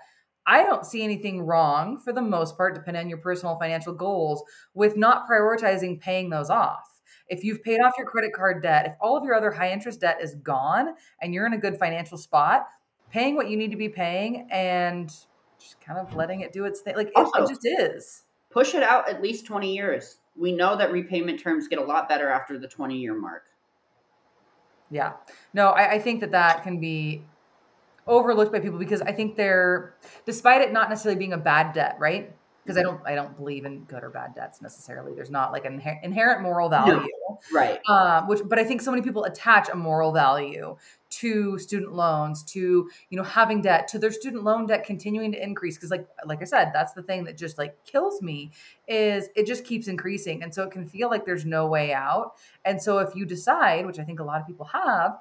I 0.45 0.61
don't 0.61 0.85
see 0.85 1.01
anything 1.01 1.41
wrong 1.41 1.97
for 1.97 2.13
the 2.13 2.21
most 2.21 2.55
part, 2.55 2.75
depending 2.75 3.01
on 3.01 3.09
your 3.09 3.17
personal 3.17 3.57
financial 3.57 3.93
goals, 3.93 4.43
with 4.75 4.95
not 4.95 5.27
prioritizing 5.27 5.99
paying 5.99 6.29
those 6.29 6.51
off 6.51 6.94
if 7.27 7.43
you've 7.43 7.63
paid 7.63 7.79
off 7.79 7.93
your 7.97 8.07
credit 8.07 8.33
card 8.33 8.61
debt, 8.61 8.85
if 8.85 8.93
all 9.01 9.17
of 9.17 9.23
your 9.23 9.33
other 9.33 9.51
high 9.51 9.71
interest 9.71 10.01
debt 10.01 10.17
is 10.21 10.35
gone 10.35 10.93
and 11.21 11.33
you're 11.33 11.45
in 11.45 11.53
a 11.53 11.57
good 11.57 11.77
financial 11.77 12.17
spot, 12.17 12.67
paying 13.11 13.35
what 13.35 13.49
you 13.49 13.57
need 13.57 13.71
to 13.71 13.77
be 13.77 13.89
paying 13.89 14.47
and 14.51 15.09
just 15.59 15.79
kind 15.81 15.99
of 15.99 16.13
letting 16.15 16.41
it 16.41 16.53
do 16.53 16.65
its 16.65 16.81
thing. 16.81 16.95
Like 16.95 17.11
also, 17.15 17.43
it, 17.43 17.49
just 17.49 17.61
is. 17.65 18.23
Push 18.49 18.75
it 18.75 18.83
out 18.83 19.09
at 19.09 19.21
least 19.21 19.45
20 19.45 19.73
years. 19.73 20.17
We 20.37 20.51
know 20.51 20.75
that 20.77 20.91
repayment 20.91 21.39
terms 21.39 21.67
get 21.67 21.79
a 21.79 21.83
lot 21.83 22.09
better 22.09 22.29
after 22.29 22.59
the 22.59 22.67
20 22.67 22.97
year 22.97 23.13
mark. 23.13 23.43
Yeah. 24.91 25.13
No, 25.53 25.69
I, 25.69 25.93
I 25.93 25.99
think 25.99 26.19
that 26.21 26.31
that 26.31 26.63
can 26.63 26.79
be 26.79 27.23
overlooked 28.07 28.51
by 28.51 28.59
people 28.59 28.77
because 28.77 29.01
I 29.01 29.11
think 29.11 29.35
they're, 29.35 29.95
despite 30.25 30.61
it 30.61 30.71
not 30.71 30.89
necessarily 30.89 31.17
being 31.17 31.33
a 31.33 31.37
bad 31.37 31.73
debt, 31.73 31.97
right? 31.99 32.31
Because 32.65 32.77
I 32.79 32.81
don't 32.81 32.99
I 33.05 33.13
don't 33.13 33.35
believe 33.37 33.65
in 33.65 33.83
good 33.83 34.03
or 34.03 34.09
bad 34.09 34.33
debts 34.33 34.61
necessarily. 34.61 35.13
There's 35.13 35.29
not 35.29 35.51
like 35.51 35.65
an 35.65 35.81
inherent 36.01 36.41
moral 36.41 36.67
value, 36.67 36.93
no, 36.95 37.39
right? 37.53 37.79
Um, 37.87 38.27
which, 38.27 38.41
but 38.43 38.57
I 38.57 38.63
think 38.63 38.81
so 38.81 38.89
many 38.91 39.03
people 39.03 39.23
attach 39.25 39.69
a 39.69 39.75
moral 39.75 40.11
value 40.11 40.75
to 41.09 41.59
student 41.59 41.93
loans, 41.93 42.43
to 42.43 42.89
you 43.09 43.17
know 43.17 43.23
having 43.23 43.61
debt, 43.61 43.87
to 43.89 43.99
their 43.99 44.11
student 44.11 44.43
loan 44.43 44.65
debt 44.65 44.83
continuing 44.83 45.31
to 45.33 45.43
increase. 45.43 45.77
Because 45.77 45.91
like 45.91 46.07
like 46.25 46.41
I 46.41 46.45
said, 46.45 46.71
that's 46.73 46.93
the 46.93 47.03
thing 47.03 47.25
that 47.25 47.37
just 47.37 47.59
like 47.59 47.85
kills 47.85 48.21
me 48.21 48.51
is 48.87 49.29
it 49.35 49.45
just 49.45 49.63
keeps 49.63 49.87
increasing, 49.87 50.41
and 50.41 50.53
so 50.53 50.63
it 50.63 50.71
can 50.71 50.87
feel 50.87 51.09
like 51.09 51.25
there's 51.25 51.45
no 51.45 51.67
way 51.67 51.93
out. 51.93 52.33
And 52.63 52.81
so 52.81 52.97
if 52.97 53.15
you 53.15 53.25
decide, 53.25 53.85
which 53.85 53.99
I 53.99 54.03
think 54.03 54.19
a 54.19 54.23
lot 54.23 54.41
of 54.41 54.47
people 54.47 54.65
have, 54.73 55.17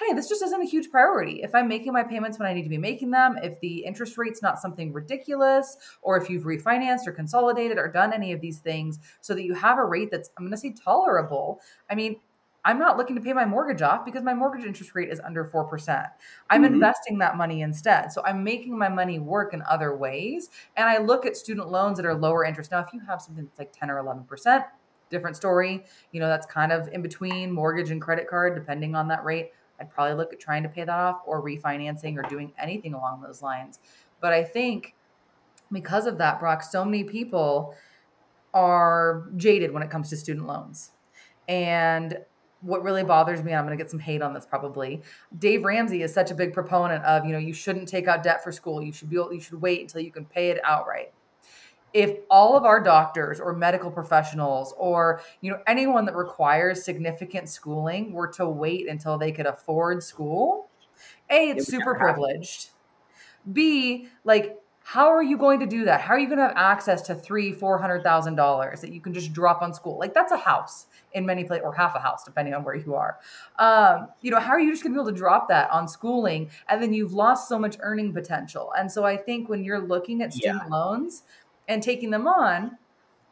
hey, 0.00 0.14
this 0.14 0.28
just 0.28 0.42
isn't 0.42 0.62
a 0.62 0.66
huge 0.66 0.90
priority. 0.90 1.42
If 1.42 1.54
I'm 1.54 1.68
making 1.68 1.92
my 1.92 2.02
payments 2.02 2.38
when 2.38 2.48
I 2.48 2.52
need 2.52 2.62
to 2.62 2.68
be 2.68 2.78
making 2.78 3.10
them, 3.10 3.38
if 3.42 3.58
the 3.60 3.84
interest 3.84 4.16
rate's 4.18 4.42
not 4.42 4.58
something 4.58 4.92
ridiculous, 4.92 5.76
or 6.02 6.16
if 6.16 6.30
you've 6.30 6.44
refinanced 6.44 7.06
or 7.06 7.12
consolidated 7.12 7.78
or 7.78 7.88
done 7.88 8.12
any 8.12 8.32
of 8.32 8.40
these 8.40 8.58
things 8.58 8.98
so 9.20 9.34
that 9.34 9.44
you 9.44 9.54
have 9.54 9.78
a 9.78 9.84
rate 9.84 10.10
that's, 10.10 10.30
I'm 10.36 10.44
going 10.44 10.52
to 10.52 10.56
say 10.56 10.74
tolerable. 10.84 11.60
I 11.90 11.94
mean, 11.94 12.16
I'm 12.64 12.78
not 12.78 12.98
looking 12.98 13.16
to 13.16 13.22
pay 13.22 13.32
my 13.32 13.46
mortgage 13.46 13.80
off 13.80 14.04
because 14.04 14.22
my 14.22 14.34
mortgage 14.34 14.66
interest 14.66 14.94
rate 14.94 15.10
is 15.10 15.20
under 15.20 15.44
4%. 15.44 16.06
I'm 16.50 16.62
mm-hmm. 16.62 16.74
investing 16.74 17.18
that 17.18 17.36
money 17.36 17.62
instead. 17.62 18.12
So 18.12 18.22
I'm 18.24 18.44
making 18.44 18.76
my 18.76 18.88
money 18.88 19.18
work 19.18 19.54
in 19.54 19.62
other 19.68 19.96
ways. 19.96 20.50
And 20.76 20.88
I 20.88 20.98
look 20.98 21.24
at 21.24 21.36
student 21.36 21.70
loans 21.70 21.96
that 21.96 22.04
are 22.04 22.14
lower 22.14 22.44
interest. 22.44 22.70
Now, 22.70 22.80
if 22.80 22.92
you 22.92 23.00
have 23.00 23.22
something 23.22 23.44
that's 23.44 23.58
like 23.58 23.72
10 23.72 23.90
or 23.90 24.02
11%, 24.02 24.64
different 25.10 25.36
story. 25.36 25.84
You 26.12 26.20
know, 26.20 26.28
that's 26.28 26.46
kind 26.46 26.72
of 26.72 26.88
in 26.88 27.02
between 27.02 27.52
mortgage 27.52 27.90
and 27.90 28.00
credit 28.00 28.28
card, 28.28 28.54
depending 28.54 28.94
on 28.94 29.08
that 29.08 29.24
rate. 29.24 29.50
I'd 29.80 29.90
probably 29.90 30.14
look 30.14 30.32
at 30.32 30.40
trying 30.40 30.62
to 30.62 30.68
pay 30.68 30.84
that 30.84 30.90
off 30.90 31.22
or 31.26 31.42
refinancing 31.42 32.16
or 32.16 32.28
doing 32.28 32.52
anything 32.58 32.94
along 32.94 33.22
those 33.22 33.42
lines. 33.42 33.78
But 34.20 34.32
I 34.32 34.44
think 34.44 34.94
because 35.72 36.06
of 36.06 36.18
that, 36.18 36.38
Brock, 36.40 36.62
so 36.62 36.84
many 36.84 37.04
people 37.04 37.74
are 38.52 39.28
jaded 39.36 39.72
when 39.72 39.82
it 39.82 39.90
comes 39.90 40.10
to 40.10 40.16
student 40.16 40.46
loans. 40.46 40.90
And 41.48 42.18
what 42.60 42.82
really 42.82 43.02
bothers 43.02 43.42
me, 43.42 43.54
I'm 43.54 43.64
going 43.64 43.76
to 43.76 43.82
get 43.82 43.90
some 43.90 44.00
hate 44.00 44.20
on 44.20 44.34
this 44.34 44.44
probably. 44.44 45.02
Dave 45.38 45.64
Ramsey 45.64 46.02
is 46.02 46.12
such 46.12 46.30
a 46.30 46.34
big 46.34 46.52
proponent 46.52 47.02
of, 47.04 47.24
you 47.24 47.32
know, 47.32 47.38
you 47.38 47.54
shouldn't 47.54 47.88
take 47.88 48.06
out 48.06 48.22
debt 48.22 48.44
for 48.44 48.52
school. 48.52 48.82
You 48.82 48.92
should 48.92 49.08
be 49.08 49.16
able, 49.16 49.32
you 49.32 49.40
should 49.40 49.60
wait 49.60 49.80
until 49.80 50.02
you 50.02 50.12
can 50.12 50.26
pay 50.26 50.50
it 50.50 50.60
outright 50.64 51.12
if 51.92 52.18
all 52.30 52.56
of 52.56 52.64
our 52.64 52.80
doctors 52.82 53.40
or 53.40 53.52
medical 53.52 53.90
professionals 53.90 54.74
or 54.78 55.20
you 55.40 55.50
know 55.50 55.58
anyone 55.66 56.04
that 56.04 56.14
requires 56.14 56.84
significant 56.84 57.48
schooling 57.48 58.12
were 58.12 58.28
to 58.28 58.46
wait 58.48 58.88
until 58.88 59.18
they 59.18 59.32
could 59.32 59.46
afford 59.46 60.02
school 60.02 60.68
a 61.30 61.50
it's 61.50 61.66
super 61.66 61.94
privileged. 61.94 62.70
B 63.52 64.08
like 64.24 64.56
how 64.82 65.06
are 65.08 65.22
you 65.22 65.38
going 65.38 65.60
to 65.60 65.66
do 65.66 65.84
that? 65.84 66.00
How 66.00 66.14
are 66.14 66.18
you 66.18 66.26
going 66.26 66.38
to 66.38 66.48
have 66.48 66.56
access 66.56 67.02
to 67.02 67.14
three 67.14 67.52
four 67.52 67.78
hundred 67.78 68.02
thousand 68.02 68.34
dollars 68.34 68.80
that 68.80 68.92
you 68.92 69.00
can 69.00 69.14
just 69.14 69.32
drop 69.32 69.62
on 69.62 69.72
school? 69.72 69.98
Like 69.98 70.14
that's 70.14 70.32
a 70.32 70.36
house 70.36 70.86
in 71.12 71.24
many 71.24 71.44
places 71.44 71.64
or 71.64 71.72
half 71.72 71.94
a 71.94 72.00
house 72.00 72.24
depending 72.24 72.54
on 72.54 72.64
where 72.64 72.74
you 72.74 72.94
are. 72.94 73.18
Um, 73.58 74.08
you 74.20 74.30
know 74.30 74.40
how 74.40 74.50
are 74.50 74.60
you 74.60 74.70
just 74.72 74.82
going 74.82 74.92
to 74.92 74.98
be 74.98 75.00
able 75.00 75.12
to 75.12 75.16
drop 75.16 75.48
that 75.48 75.70
on 75.70 75.86
schooling 75.86 76.50
and 76.68 76.82
then 76.82 76.92
you've 76.92 77.12
lost 77.12 77.48
so 77.48 77.58
much 77.58 77.76
earning 77.80 78.12
potential? 78.12 78.72
And 78.76 78.90
so 78.90 79.04
i 79.04 79.16
think 79.16 79.48
when 79.48 79.62
you're 79.64 79.80
looking 79.80 80.22
at 80.22 80.32
student 80.32 80.62
yeah. 80.64 80.76
loans 80.76 81.22
and 81.70 81.82
taking 81.82 82.10
them 82.10 82.26
on 82.26 82.76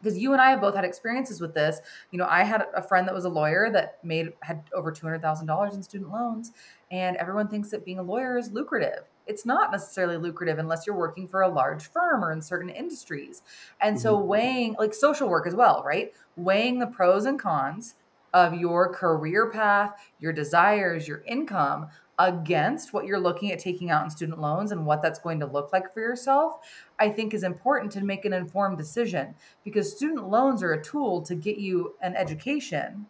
because 0.01 0.17
you 0.17 0.33
and 0.33 0.41
I 0.41 0.51
have 0.51 0.61
both 0.61 0.77
had 0.77 0.85
experiences 0.85 1.41
with 1.41 1.55
this. 1.55 1.81
You 2.13 2.19
know, 2.19 2.27
I 2.31 2.45
had 2.45 2.67
a 2.75 2.81
friend 2.81 3.07
that 3.09 3.15
was 3.15 3.25
a 3.25 3.29
lawyer 3.29 3.69
that 3.73 3.99
made 4.05 4.33
had 4.43 4.63
over 4.73 4.93
two 4.93 5.05
hundred 5.05 5.21
thousand 5.21 5.47
dollars 5.47 5.75
in 5.75 5.83
student 5.83 6.11
loans, 6.11 6.53
and 6.91 7.17
everyone 7.17 7.49
thinks 7.49 7.71
that 7.71 7.85
being 7.85 7.99
a 7.99 8.03
lawyer 8.03 8.39
is 8.39 8.53
lucrative. 8.53 9.05
It's 9.27 9.45
not 9.45 9.73
necessarily 9.73 10.17
lucrative 10.17 10.59
unless 10.59 10.87
you're 10.87 10.97
working 10.97 11.29
for 11.29 11.43
a 11.43 11.49
large 11.49 11.91
firm 11.91 12.25
or 12.25 12.33
in 12.33 12.41
certain 12.41 12.71
industries. 12.71 13.43
And 13.81 13.97
mm-hmm. 13.97 14.03
so, 14.03 14.19
weighing 14.19 14.77
like 14.79 14.95
social 14.95 15.29
work 15.29 15.47
as 15.47 15.55
well, 15.55 15.83
right? 15.85 16.13
Weighing 16.37 16.79
the 16.79 16.87
pros 16.87 17.27
and 17.27 17.39
cons 17.39 17.95
of 18.33 18.55
your 18.55 18.93
career 18.93 19.51
path, 19.51 19.95
your 20.21 20.33
desires, 20.33 21.09
your 21.09 21.23
income 21.27 21.89
against 22.19 22.93
what 22.93 23.05
you're 23.05 23.21
looking 23.21 23.53
at 23.53 23.59
taking 23.59 23.91
out 23.91 24.05
in 24.05 24.11
student 24.11 24.41
loans 24.41 24.73
and 24.73 24.85
what 24.85 25.01
that's 25.03 25.21
going 25.21 25.39
to 25.41 25.47
look 25.47 25.73
like 25.73 25.93
for 25.95 26.01
yourself, 26.01 26.59
I 26.99 27.11
think 27.11 27.33
is 27.33 27.45
important 27.45 27.93
to 27.93 28.05
make 28.05 28.25
an 28.25 28.33
informed 28.33 28.77
decision 28.77 29.35
because 29.65 29.93
student 29.95 30.29
loans 30.29 30.63
are 30.63 30.73
a 30.73 30.83
tool 30.83 31.23
to 31.23 31.35
get 31.35 31.59
you 31.59 31.95
an 32.03 32.17
education 32.17 33.07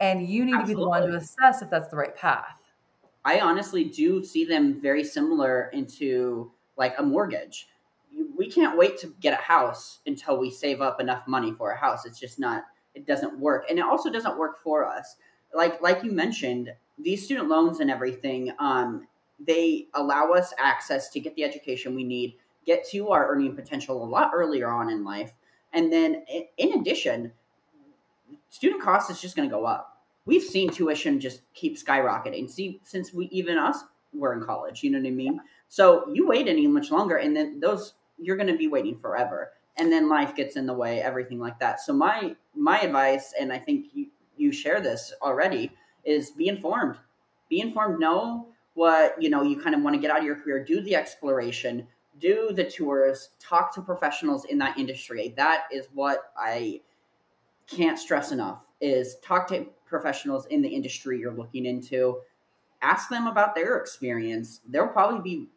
and 0.00 0.26
you 0.26 0.44
need 0.44 0.54
Absolutely. 0.54 0.74
to 0.74 0.78
be 0.78 0.82
the 0.82 0.88
one 0.88 1.10
to 1.10 1.16
assess 1.16 1.62
if 1.62 1.70
that's 1.70 1.88
the 1.88 1.96
right 1.96 2.14
path. 2.14 2.60
I 3.24 3.40
honestly 3.40 3.84
do 3.84 4.22
see 4.22 4.44
them 4.44 4.80
very 4.80 5.02
similar 5.02 5.70
into 5.72 6.52
like 6.76 6.94
a 6.98 7.02
mortgage. 7.02 7.68
We 8.36 8.50
can't 8.50 8.76
wait 8.76 8.98
to 8.98 9.14
get 9.20 9.32
a 9.32 9.42
house 9.42 10.00
until 10.06 10.38
we 10.38 10.50
save 10.50 10.82
up 10.82 11.00
enough 11.00 11.26
money 11.26 11.52
for 11.52 11.70
a 11.70 11.78
house. 11.78 12.04
It's 12.04 12.20
just 12.20 12.38
not 12.38 12.64
it 12.94 13.06
doesn't 13.06 13.38
work. 13.38 13.64
And 13.68 13.78
it 13.78 13.84
also 13.84 14.10
doesn't 14.10 14.38
work 14.38 14.62
for 14.62 14.84
us. 14.86 15.16
Like 15.54 15.80
like 15.80 16.04
you 16.04 16.12
mentioned, 16.12 16.70
these 16.98 17.24
student 17.24 17.48
loans 17.48 17.80
and 17.80 17.90
everything, 17.90 18.52
um, 18.58 19.06
they 19.44 19.88
allow 19.94 20.30
us 20.32 20.52
access 20.58 21.10
to 21.10 21.20
get 21.20 21.34
the 21.34 21.44
education 21.44 21.94
we 21.94 22.04
need, 22.04 22.36
get 22.64 22.86
to 22.90 23.08
our 23.10 23.28
earning 23.28 23.54
potential 23.54 24.02
a 24.02 24.06
lot 24.06 24.30
earlier 24.34 24.70
on 24.70 24.90
in 24.90 25.04
life. 25.04 25.32
And 25.72 25.92
then, 25.92 26.24
in 26.56 26.74
addition, 26.74 27.32
student 28.48 28.80
cost 28.80 29.10
is 29.10 29.20
just 29.20 29.34
going 29.34 29.48
to 29.48 29.54
go 29.54 29.64
up. 29.64 30.02
We've 30.24 30.42
seen 30.42 30.70
tuition 30.70 31.20
just 31.20 31.42
keep 31.52 31.76
skyrocketing. 31.76 32.48
See, 32.48 32.80
since 32.84 33.12
we 33.12 33.26
even 33.26 33.58
us 33.58 33.82
were 34.14 34.32
in 34.32 34.44
college, 34.44 34.82
you 34.82 34.90
know 34.90 34.98
what 34.98 35.08
I 35.08 35.10
mean. 35.10 35.40
So 35.68 36.08
you 36.12 36.26
wait 36.26 36.46
any 36.46 36.66
much 36.66 36.90
longer, 36.90 37.16
and 37.16 37.36
then 37.36 37.60
those 37.60 37.94
you're 38.18 38.36
going 38.36 38.52
to 38.52 38.56
be 38.56 38.68
waiting 38.68 38.96
forever. 38.96 39.52
And 39.76 39.92
then 39.92 40.08
life 40.08 40.36
gets 40.36 40.54
in 40.54 40.66
the 40.66 40.72
way, 40.72 41.02
everything 41.02 41.40
like 41.40 41.58
that. 41.58 41.80
So 41.80 41.92
my 41.92 42.36
my 42.54 42.78
advice, 42.80 43.34
and 43.38 43.52
I 43.52 43.58
think 43.58 43.86
you 43.92 44.06
you 44.36 44.52
share 44.52 44.80
this 44.80 45.12
already, 45.20 45.72
is 46.04 46.30
be 46.30 46.48
informed. 46.48 46.96
Be 47.48 47.60
informed. 47.60 48.00
Know 48.00 48.48
what 48.74 49.20
you 49.20 49.30
know. 49.30 49.42
You 49.42 49.60
kind 49.60 49.74
of 49.74 49.82
want 49.82 49.94
to 49.94 50.00
get 50.00 50.10
out 50.10 50.18
of 50.18 50.24
your 50.24 50.36
career. 50.36 50.64
Do 50.64 50.80
the 50.80 50.94
exploration. 50.94 51.86
Do 52.20 52.52
the 52.52 52.64
tours. 52.64 53.30
Talk 53.40 53.74
to 53.74 53.82
professionals 53.82 54.44
in 54.46 54.58
that 54.58 54.78
industry. 54.78 55.34
That 55.36 55.64
is 55.72 55.88
what 55.94 56.32
I 56.36 56.80
can't 57.66 57.98
stress 57.98 58.32
enough. 58.32 58.60
Is 58.80 59.16
talk 59.22 59.48
to 59.48 59.66
professionals 59.86 60.46
in 60.46 60.62
the 60.62 60.68
industry 60.68 61.18
you're 61.18 61.32
looking 61.32 61.66
into. 61.66 62.20
Ask 62.82 63.08
them 63.08 63.26
about 63.26 63.54
their 63.54 63.78
experience. 63.78 64.60
They'll 64.68 64.88
probably 64.88 65.20
be 65.22 65.48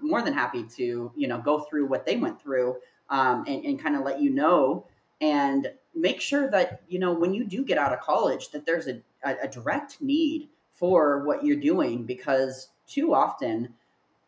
more 0.00 0.22
than 0.22 0.34
happy 0.34 0.64
to 0.76 1.12
you 1.14 1.28
know 1.28 1.38
go 1.38 1.60
through 1.60 1.86
what 1.86 2.04
they 2.04 2.16
went 2.16 2.40
through 2.40 2.76
um, 3.10 3.44
and, 3.46 3.64
and 3.64 3.82
kind 3.82 3.96
of 3.96 4.02
let 4.02 4.20
you 4.20 4.30
know 4.30 4.86
and 5.20 5.70
make 5.94 6.20
sure 6.20 6.50
that 6.50 6.82
you 6.88 6.98
know 6.98 7.12
when 7.12 7.34
you 7.34 7.44
do 7.44 7.64
get 7.64 7.78
out 7.78 7.92
of 7.92 8.00
college 8.00 8.50
that 8.50 8.66
there's 8.66 8.88
a, 8.88 9.00
a, 9.24 9.48
direct 9.48 10.00
need 10.00 10.48
for 10.72 11.24
what 11.24 11.44
you're 11.44 11.56
doing 11.56 12.04
because 12.04 12.68
too 12.86 13.14
often 13.14 13.68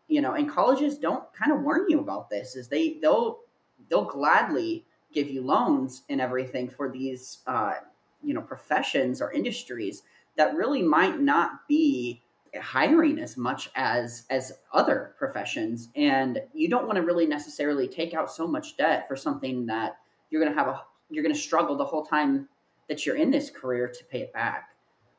you 0.08 0.20
know 0.20 0.34
and 0.34 0.50
colleges 0.50 0.98
don't 0.98 1.24
kind 1.32 1.52
of 1.52 1.62
warn 1.62 1.86
you 1.88 2.00
about 2.00 2.28
this 2.28 2.54
is 2.54 2.68
they 2.68 2.98
they'll 3.00 3.40
they'll 3.88 4.04
gladly 4.04 4.84
give 5.12 5.28
you 5.28 5.42
loans 5.42 6.02
and 6.08 6.20
everything 6.20 6.68
for 6.68 6.90
these 6.90 7.38
uh, 7.46 7.74
you 8.22 8.34
know 8.34 8.42
professions 8.42 9.22
or 9.22 9.32
industries 9.32 10.02
that 10.36 10.54
really 10.54 10.82
might 10.82 11.20
not 11.20 11.66
be 11.68 12.20
hiring 12.60 13.18
as 13.18 13.36
much 13.36 13.70
as 13.74 14.24
as 14.30 14.52
other 14.72 15.14
professions. 15.18 15.88
And 15.96 16.40
you 16.52 16.68
don't 16.68 16.86
want 16.86 16.96
to 16.96 17.02
really 17.02 17.26
necessarily 17.26 17.88
take 17.88 18.14
out 18.14 18.30
so 18.30 18.46
much 18.46 18.76
debt 18.76 19.08
for 19.08 19.16
something 19.16 19.66
that 19.66 19.98
you're 20.30 20.42
going 20.42 20.52
to 20.52 20.58
have 20.58 20.68
a 20.68 20.80
you're 21.14 21.22
going 21.22 21.34
to 21.34 21.40
struggle 21.40 21.76
the 21.76 21.84
whole 21.84 22.04
time 22.04 22.48
that 22.88 23.06
you're 23.06 23.16
in 23.16 23.30
this 23.30 23.50
career 23.50 23.88
to 23.88 24.04
pay 24.04 24.20
it 24.20 24.32
back. 24.32 24.70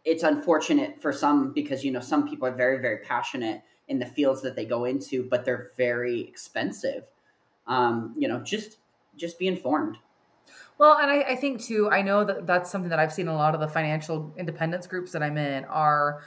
It's 0.04 0.24
unfortunate 0.24 1.02
for 1.02 1.12
some 1.12 1.52
because 1.54 1.84
you 1.84 1.92
know 1.92 2.00
some 2.00 2.28
people 2.28 2.48
are 2.48 2.56
very 2.56 2.80
very 2.80 3.00
passionate 3.00 3.64
in 3.88 4.00
the 4.00 4.06
fields 4.06 4.42
that 4.42 4.56
they 4.56 4.66
go 4.66 4.86
into 4.86 5.28
but 5.30 5.46
they're 5.46 5.72
very 5.78 6.22
expensive. 6.22 7.04
Um, 7.68 8.14
you 8.18 8.28
know 8.28 8.42
just 8.42 8.78
just 9.16 9.40
be 9.40 9.48
informed. 9.48 9.98
Well, 10.78 10.98
and 10.98 11.10
I, 11.10 11.22
I, 11.22 11.36
think 11.36 11.64
too, 11.64 11.90
I 11.90 12.02
know 12.02 12.26
that 12.26 12.46
that's 12.46 12.70
something 12.70 12.90
that 12.90 13.00
I've 13.00 13.14
seen 13.14 13.30
a 13.30 13.34
lot 13.34 13.56
of 13.56 13.62
the 13.62 13.68
financial 13.68 14.34
independence 14.38 14.88
groups 14.88 15.14
that 15.14 15.24
I'm 15.24 15.38
in 15.38 15.64
are 15.66 16.22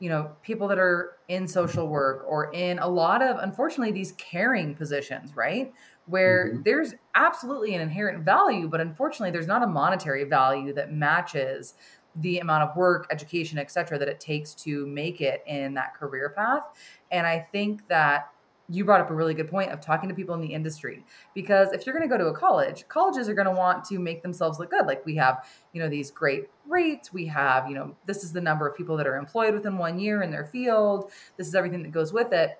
you 0.00 0.08
know, 0.08 0.30
people 0.42 0.68
that 0.68 0.78
are 0.78 1.16
in 1.28 1.48
social 1.48 1.88
work 1.88 2.24
or 2.26 2.52
in 2.52 2.78
a 2.78 2.88
lot 2.88 3.22
of, 3.22 3.38
unfortunately, 3.38 3.92
these 3.92 4.12
caring 4.12 4.74
positions, 4.74 5.34
right? 5.34 5.72
Where 6.06 6.48
mm-hmm. 6.48 6.62
there's 6.64 6.94
absolutely 7.14 7.74
an 7.74 7.80
inherent 7.80 8.24
value, 8.24 8.68
but 8.68 8.80
unfortunately, 8.80 9.30
there's 9.30 9.46
not 9.46 9.62
a 9.62 9.66
monetary 9.66 10.24
value 10.24 10.72
that 10.74 10.92
matches 10.92 11.74
the 12.16 12.38
amount 12.38 12.68
of 12.68 12.76
work, 12.76 13.06
education, 13.10 13.58
et 13.58 13.70
cetera, 13.70 13.98
that 13.98 14.08
it 14.08 14.18
takes 14.18 14.54
to 14.54 14.86
make 14.86 15.20
it 15.20 15.42
in 15.46 15.74
that 15.74 15.94
career 15.94 16.32
path. 16.36 16.62
And 17.10 17.26
I 17.26 17.38
think 17.38 17.86
that 17.88 18.30
you 18.68 18.84
brought 18.84 19.00
up 19.00 19.10
a 19.10 19.14
really 19.14 19.34
good 19.34 19.48
point 19.48 19.70
of 19.70 19.80
talking 19.80 20.08
to 20.08 20.14
people 20.14 20.34
in 20.34 20.40
the 20.40 20.52
industry. 20.52 21.04
Because 21.34 21.72
if 21.72 21.86
you're 21.86 21.96
going 21.96 22.08
to 22.08 22.14
go 22.14 22.22
to 22.22 22.30
a 22.30 22.34
college 22.34 22.86
colleges 22.88 23.28
are 23.28 23.34
going 23.34 23.46
to 23.46 23.52
want 23.52 23.84
to 23.86 23.98
make 23.98 24.22
themselves 24.22 24.58
look 24.58 24.70
good. 24.70 24.86
Like 24.86 25.04
we 25.06 25.16
have 25.16 25.46
you 25.72 25.82
know 25.82 25.88
these 25.88 26.10
great 26.10 26.48
rates. 26.66 27.12
We 27.12 27.26
have 27.26 27.68
you 27.68 27.74
know 27.74 27.96
this 28.06 28.22
is 28.22 28.32
the 28.32 28.40
number 28.40 28.66
of 28.66 28.76
people 28.76 28.96
that 28.98 29.06
are 29.06 29.16
employed 29.16 29.54
within 29.54 29.78
one 29.78 29.98
year 29.98 30.22
in 30.22 30.30
their 30.30 30.46
field. 30.46 31.10
This 31.36 31.46
is 31.46 31.54
everything 31.54 31.82
that 31.82 31.92
goes 31.92 32.12
with 32.12 32.32
it. 32.32 32.58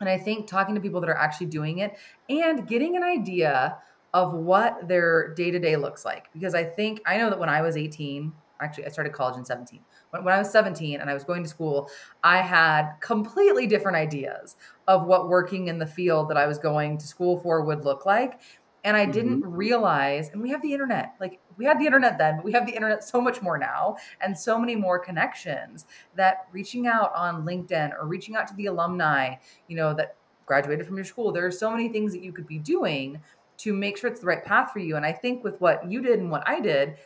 And 0.00 0.08
i 0.08 0.16
think 0.16 0.46
talking 0.46 0.74
to 0.74 0.80
people 0.80 1.00
that 1.00 1.10
are 1.10 1.16
actually 1.16 1.48
doing 1.48 1.78
it 1.78 1.96
and 2.28 2.66
getting 2.68 2.96
an 2.96 3.02
idea 3.02 3.78
of 4.14 4.32
what 4.32 4.88
their 4.88 5.34
day-to-day 5.34 5.76
looks 5.76 6.04
like. 6.04 6.32
Because 6.32 6.54
i 6.54 6.62
think 6.62 7.00
i 7.04 7.16
know 7.16 7.30
that 7.30 7.38
when 7.38 7.48
i 7.48 7.62
was 7.62 7.76
18 7.76 8.32
actually 8.60 8.84
i 8.84 8.88
started 8.88 9.12
college 9.12 9.36
in 9.36 9.44
17 9.44 9.80
when, 10.10 10.24
when 10.24 10.34
I 10.34 10.38
was 10.38 10.50
17 10.50 11.00
and 11.00 11.10
I 11.10 11.14
was 11.14 11.24
going 11.24 11.42
to 11.42 11.48
school, 11.48 11.90
I 12.22 12.38
had 12.38 12.92
completely 13.00 13.66
different 13.66 13.96
ideas 13.96 14.56
of 14.86 15.06
what 15.06 15.28
working 15.28 15.68
in 15.68 15.78
the 15.78 15.86
field 15.86 16.28
that 16.30 16.36
I 16.36 16.46
was 16.46 16.58
going 16.58 16.98
to 16.98 17.06
school 17.06 17.38
for 17.40 17.62
would 17.62 17.84
look 17.84 18.06
like. 18.06 18.40
And 18.84 18.96
I 18.96 19.06
didn't 19.06 19.42
mm-hmm. 19.42 19.54
realize, 19.54 20.30
and 20.30 20.40
we 20.40 20.50
have 20.50 20.62
the 20.62 20.72
internet, 20.72 21.14
like 21.20 21.40
we 21.56 21.64
had 21.64 21.80
the 21.80 21.84
internet 21.84 22.16
then, 22.16 22.36
but 22.36 22.44
we 22.44 22.52
have 22.52 22.64
the 22.64 22.72
internet 22.72 23.02
so 23.02 23.20
much 23.20 23.42
more 23.42 23.58
now 23.58 23.96
and 24.20 24.38
so 24.38 24.58
many 24.58 24.76
more 24.76 24.98
connections 24.98 25.84
that 26.14 26.46
reaching 26.52 26.86
out 26.86 27.12
on 27.14 27.44
LinkedIn 27.44 27.92
or 27.98 28.06
reaching 28.06 28.36
out 28.36 28.46
to 28.46 28.54
the 28.54 28.66
alumni, 28.66 29.34
you 29.66 29.76
know, 29.76 29.92
that 29.94 30.16
graduated 30.46 30.86
from 30.86 30.96
your 30.96 31.04
school, 31.04 31.32
there 31.32 31.44
are 31.44 31.50
so 31.50 31.70
many 31.70 31.88
things 31.88 32.12
that 32.12 32.22
you 32.22 32.32
could 32.32 32.46
be 32.46 32.58
doing 32.58 33.20
to 33.58 33.72
make 33.74 33.98
sure 33.98 34.08
it's 34.08 34.20
the 34.20 34.26
right 34.26 34.44
path 34.44 34.72
for 34.72 34.78
you. 34.78 34.96
And 34.96 35.04
I 35.04 35.12
think 35.12 35.42
with 35.42 35.60
what 35.60 35.90
you 35.90 36.00
did 36.00 36.20
and 36.20 36.30
what 36.30 36.48
I 36.48 36.60
did, 36.60 36.96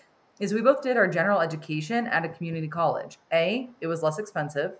is 0.42 0.52
we 0.52 0.60
both 0.60 0.82
did 0.82 0.96
our 0.96 1.06
general 1.06 1.40
education 1.40 2.08
at 2.08 2.24
a 2.24 2.28
community 2.28 2.66
college. 2.66 3.20
A, 3.32 3.70
it 3.80 3.86
was 3.86 4.02
less 4.02 4.18
expensive. 4.18 4.72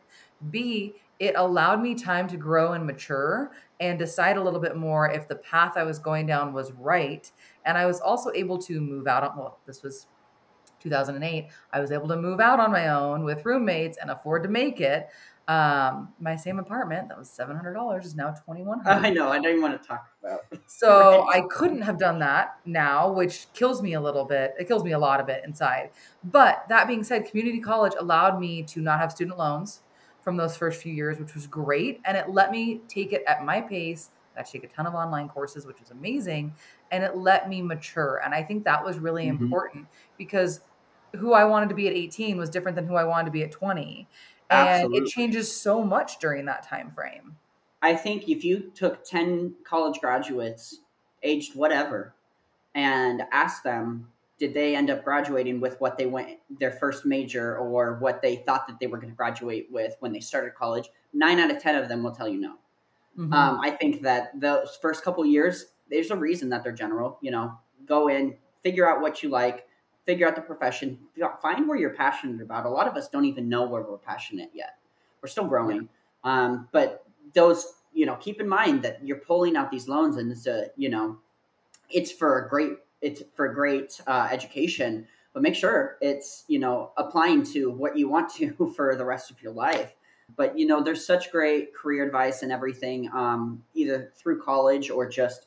B, 0.51 0.95
it 1.21 1.35
allowed 1.37 1.81
me 1.81 1.95
time 1.95 2.27
to 2.27 2.37
grow 2.37 2.73
and 2.73 2.85
mature 2.85 3.53
and 3.79 3.97
decide 3.97 4.37
a 4.37 4.43
little 4.43 4.59
bit 4.59 4.77
more 4.77 5.09
if 5.09 5.29
the 5.29 5.37
path 5.37 5.75
I 5.77 5.85
was 5.85 6.01
going 6.01 6.27
down 6.27 6.53
was 6.53 6.73
right. 6.73 7.31
And 7.65 7.79
I 7.79 7.87
was 7.87 8.01
also 8.01 8.33
able 8.35 8.59
to 8.59 8.81
move 8.81 9.07
out 9.07 9.23
on, 9.23 9.39
well, 9.39 9.61
this 9.65 9.85
was 9.85 10.09
2008. 10.81 11.47
I 11.73 11.81
was 11.81 11.93
able 11.93 12.09
to 12.09 12.17
move 12.17 12.41
out 12.41 12.59
on 12.59 12.73
my 12.73 12.89
own 12.89 13.23
with 13.23 13.47
roommates 13.47 13.99
and 13.99 14.11
afford 14.11 14.43
to 14.43 14.49
make 14.49 14.81
it. 14.81 15.11
Um, 15.49 16.11
my 16.21 16.37
same 16.37 16.61
apartment 16.61 17.09
that 17.09 17.19
was 17.19 17.29
seven 17.29 17.57
hundred 17.57 17.75
dollars 17.75 18.07
is 18.07 18.15
now 18.15 18.31
twenty 18.45 18.63
one 18.63 18.81
hundred. 18.81 19.07
I 19.07 19.11
know. 19.11 19.29
I 19.29 19.37
don't 19.37 19.51
even 19.51 19.63
want 19.63 19.81
to 19.81 19.87
talk 19.87 20.07
about. 20.23 20.41
So 20.67 21.27
right. 21.27 21.43
I 21.43 21.47
couldn't 21.49 21.83
have 21.83 21.99
done 21.99 22.19
that 22.21 22.57
now, 22.65 23.13
which 23.13 23.47
kills 23.53 23.83
me 23.83 23.95
a 23.95 24.01
little 24.01 24.25
bit. 24.25 24.55
It 24.59 24.67
kills 24.67 24.83
me 24.83 24.93
a 24.93 24.99
lot 24.99 25.21
of 25.21 25.29
it 25.29 25.43
inside. 25.45 25.91
But 26.25 26.65
that 26.69 26.89
being 26.89 27.05
said, 27.05 27.27
community 27.27 27.61
college 27.61 27.93
allowed 27.99 28.41
me 28.41 28.63
to 28.65 28.81
not 28.81 28.99
have 28.99 29.13
student 29.13 29.39
loans 29.39 29.83
from 30.23 30.37
those 30.37 30.57
first 30.57 30.81
few 30.81 30.93
years, 30.93 31.19
which 31.19 31.35
was 31.35 31.47
great, 31.47 32.01
and 32.05 32.17
it 32.17 32.31
let 32.31 32.51
me 32.51 32.81
take 32.89 33.13
it 33.13 33.23
at 33.27 33.45
my 33.45 33.61
pace. 33.61 34.11
I 34.37 34.43
take 34.43 34.65
a 34.65 34.69
ton 34.69 34.87
of 34.87 34.95
online 34.95 35.29
courses, 35.29 35.67
which 35.67 35.81
was 35.81 35.91
amazing, 35.91 36.55
and 36.91 37.05
it 37.05 37.17
let 37.17 37.49
me 37.49 37.61
mature. 37.63 38.23
And 38.25 38.35
I 38.35 38.43
think 38.43 38.65
that 38.65 38.85
was 38.85 38.99
really 38.99 39.27
mm-hmm. 39.27 39.45
important 39.45 39.87
because 40.17 40.61
who 41.17 41.33
I 41.33 41.45
wanted 41.45 41.69
to 41.69 41.75
be 41.75 41.89
at 41.89 41.95
18 41.95 42.39
was 42.39 42.49
different 42.49 42.77
than 42.77 42.87
who 42.87 42.95
I 42.95 43.05
wanted 43.05 43.27
to 43.27 43.31
be 43.31 43.43
at 43.43 43.51
20 43.51 44.09
and 44.53 44.95
it 44.95 45.07
changes 45.07 45.53
so 45.55 45.83
much 45.83 46.19
during 46.19 46.47
that 46.47 46.67
time 46.69 46.91
frame. 46.91 47.37
I 47.81 47.97
think 47.97 48.29
if 48.29 48.45
you 48.45 48.71
took 48.75 49.05
10 49.05 49.55
college 49.65 50.01
graduates 50.01 50.79
aged 51.23 51.57
whatever 51.57 52.15
and 52.75 53.23
asked 53.33 53.65
them 53.65 54.09
did 54.39 54.55
they 54.55 54.75
end 54.75 54.91
up 54.91 55.05
graduating 55.05 55.61
with 55.61 55.81
what 55.81 55.97
they 55.97 56.07
went 56.07 56.39
their 56.59 56.71
first 56.71 57.05
major 57.05 57.57
or 57.57 57.99
what 57.99 58.23
they 58.23 58.37
thought 58.37 58.67
that 58.67 58.81
they 58.81 58.87
were 58.87 58.97
going 58.97 59.11
to 59.11 59.17
graduate 59.17 59.69
with 59.71 59.95
when 60.01 60.13
they 60.13 60.21
started 60.21 60.55
college 60.55 60.89
nine 61.13 61.39
out 61.39 61.51
of 61.51 61.61
ten 61.61 61.77
of 61.77 61.89
them 61.89 62.03
will 62.03 62.13
tell 62.13 62.29
you 62.29 62.41
no. 62.41 62.55
Mm-hmm. 63.19 63.33
um, 63.33 63.61
i 63.63 63.71
think 63.71 64.03
that 64.03 64.33
those 64.41 64.77
first 64.81 65.05
couple 65.05 65.25
years 65.25 65.67
there's 65.91 66.11
a 66.11 66.17
reason 66.17 66.49
that 66.49 66.63
they're 66.65 66.73
general 66.73 67.19
you 67.21 67.31
know. 67.31 67.59
Go 67.85 68.09
in 68.09 68.37
figure 68.63 68.89
out 68.89 69.01
what 69.01 69.23
you 69.23 69.29
like 69.29 69.67
figure 70.07 70.27
out 70.27 70.35
the 70.35 70.43
profession, 70.43 70.99
find 71.41 71.69
where 71.69 71.79
you're 71.79 71.95
passionate 71.95 72.43
about. 72.43 72.67
A 72.67 72.69
lot 72.69 72.89
of 72.89 72.97
us 72.97 73.09
don't 73.09 73.25
even 73.25 73.49
know 73.49 73.67
where 73.67 73.83
we're 73.83 73.99
passionate 73.99 74.51
yet. 74.53 74.77
We're 75.23 75.29
still 75.29 75.47
growing. 75.47 75.89
Um, 76.25 76.69
but 76.73 77.05
those, 77.35 77.75
you 77.93 78.07
know, 78.07 78.17
keep 78.17 78.41
in 78.41 78.49
mind 78.49 78.83
that 78.83 79.05
you're 79.07 79.19
pulling 79.19 79.57
out 79.57 79.71
these 79.71 79.89
loans 79.89 80.17
and 80.17 80.31
it's 80.31 80.47
a, 80.47 80.67
you 80.77 80.89
know, 80.89 81.19
it's 81.91 82.11
for 82.11 82.45
a 82.45 82.49
great, 82.49 82.73
it's 83.01 83.23
for 83.35 83.47
a 83.47 83.55
great 83.55 84.01
uh, 84.07 84.29
education, 84.31 85.07
but 85.33 85.43
make 85.43 85.55
sure 85.55 85.97
it's, 86.01 86.45
you 86.49 86.59
know, 86.59 86.93
applying 86.97 87.45
to 87.45 87.71
what 87.71 87.97
you 87.97 88.09
want 88.09 88.33
to 88.35 88.73
for 88.77 88.97
the 88.97 89.05
rest 89.05 89.31
of 89.31 89.43
your 89.43 89.53
life. 89.53 89.95
But, 90.37 90.59
you 90.59 90.67
know, 90.67 90.83
there's 90.83 91.07
such 91.07 91.31
great 91.31 91.75
career 91.75 92.05
advice 92.05 92.43
and 92.43 92.51
everything, 92.51 93.11
um, 93.13 93.63
either 93.75 94.13
through 94.17 94.41
college 94.43 94.89
or 94.91 95.09
just 95.09 95.47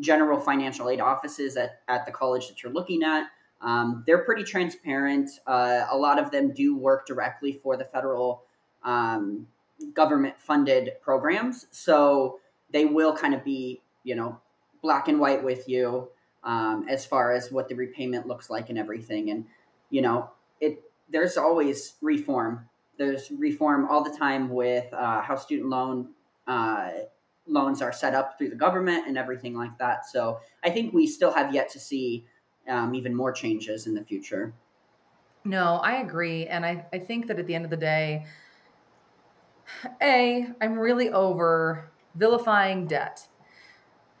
general 0.00 0.40
financial 0.40 0.88
aid 0.88 1.00
offices 1.00 1.56
at, 1.56 1.80
at 1.88 2.06
the 2.06 2.12
college 2.12 2.48
that 2.48 2.62
you're 2.62 2.72
looking 2.72 3.02
at. 3.02 3.26
Um, 3.62 4.02
they're 4.06 4.24
pretty 4.24 4.42
transparent. 4.44 5.30
Uh, 5.46 5.86
a 5.90 5.96
lot 5.96 6.18
of 6.18 6.30
them 6.30 6.52
do 6.52 6.76
work 6.76 7.06
directly 7.06 7.60
for 7.62 7.76
the 7.76 7.84
federal 7.84 8.42
um, 8.82 9.46
government 9.94 10.34
funded 10.38 10.92
programs. 11.00 11.66
So 11.70 12.40
they 12.70 12.84
will 12.84 13.16
kind 13.16 13.34
of 13.34 13.44
be, 13.44 13.80
you 14.04 14.14
know, 14.14 14.40
black 14.82 15.08
and 15.08 15.20
white 15.20 15.42
with 15.42 15.68
you 15.68 16.08
um, 16.44 16.86
as 16.88 17.06
far 17.06 17.32
as 17.32 17.52
what 17.52 17.68
the 17.68 17.74
repayment 17.74 18.26
looks 18.26 18.50
like 18.50 18.68
and 18.68 18.78
everything. 18.78 19.30
And, 19.30 19.46
you 19.90 20.02
know, 20.02 20.30
it 20.60 20.82
there's 21.08 21.36
always 21.36 21.94
reform. 22.00 22.68
There's 22.98 23.30
reform 23.30 23.88
all 23.88 24.02
the 24.02 24.16
time 24.16 24.48
with 24.48 24.92
uh, 24.92 25.22
how 25.22 25.36
student 25.36 25.68
loan 25.68 26.08
uh, 26.46 26.90
loans 27.46 27.82
are 27.82 27.92
set 27.92 28.14
up 28.14 28.38
through 28.38 28.48
the 28.48 28.56
government 28.56 29.06
and 29.06 29.16
everything 29.16 29.54
like 29.54 29.76
that. 29.78 30.06
So 30.06 30.40
I 30.64 30.70
think 30.70 30.92
we 30.92 31.06
still 31.06 31.32
have 31.32 31.54
yet 31.54 31.70
to 31.70 31.80
see 31.80 32.24
um, 32.68 32.94
even 32.94 33.14
more 33.14 33.32
changes 33.32 33.86
in 33.86 33.94
the 33.94 34.04
future. 34.04 34.52
No, 35.44 35.76
I 35.82 35.96
agree. 35.96 36.46
And 36.46 36.64
I, 36.64 36.86
I 36.92 36.98
think 36.98 37.26
that 37.26 37.38
at 37.38 37.46
the 37.46 37.54
end 37.54 37.64
of 37.64 37.70
the 37.70 37.76
day, 37.76 38.26
A, 40.00 40.46
I'm 40.60 40.78
really 40.78 41.10
over 41.10 41.90
vilifying 42.14 42.86
debt. 42.86 43.28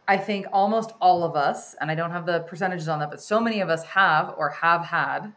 I 0.08 0.16
think 0.16 0.46
almost 0.52 0.92
all 1.00 1.22
of 1.22 1.36
us, 1.36 1.74
and 1.80 1.90
I 1.90 1.94
don't 1.94 2.10
have 2.10 2.26
the 2.26 2.40
percentages 2.40 2.88
on 2.88 2.98
that, 2.98 3.10
but 3.10 3.22
so 3.22 3.40
many 3.40 3.60
of 3.60 3.68
us 3.68 3.84
have 3.84 4.34
or 4.36 4.50
have 4.50 4.86
had 4.86 5.32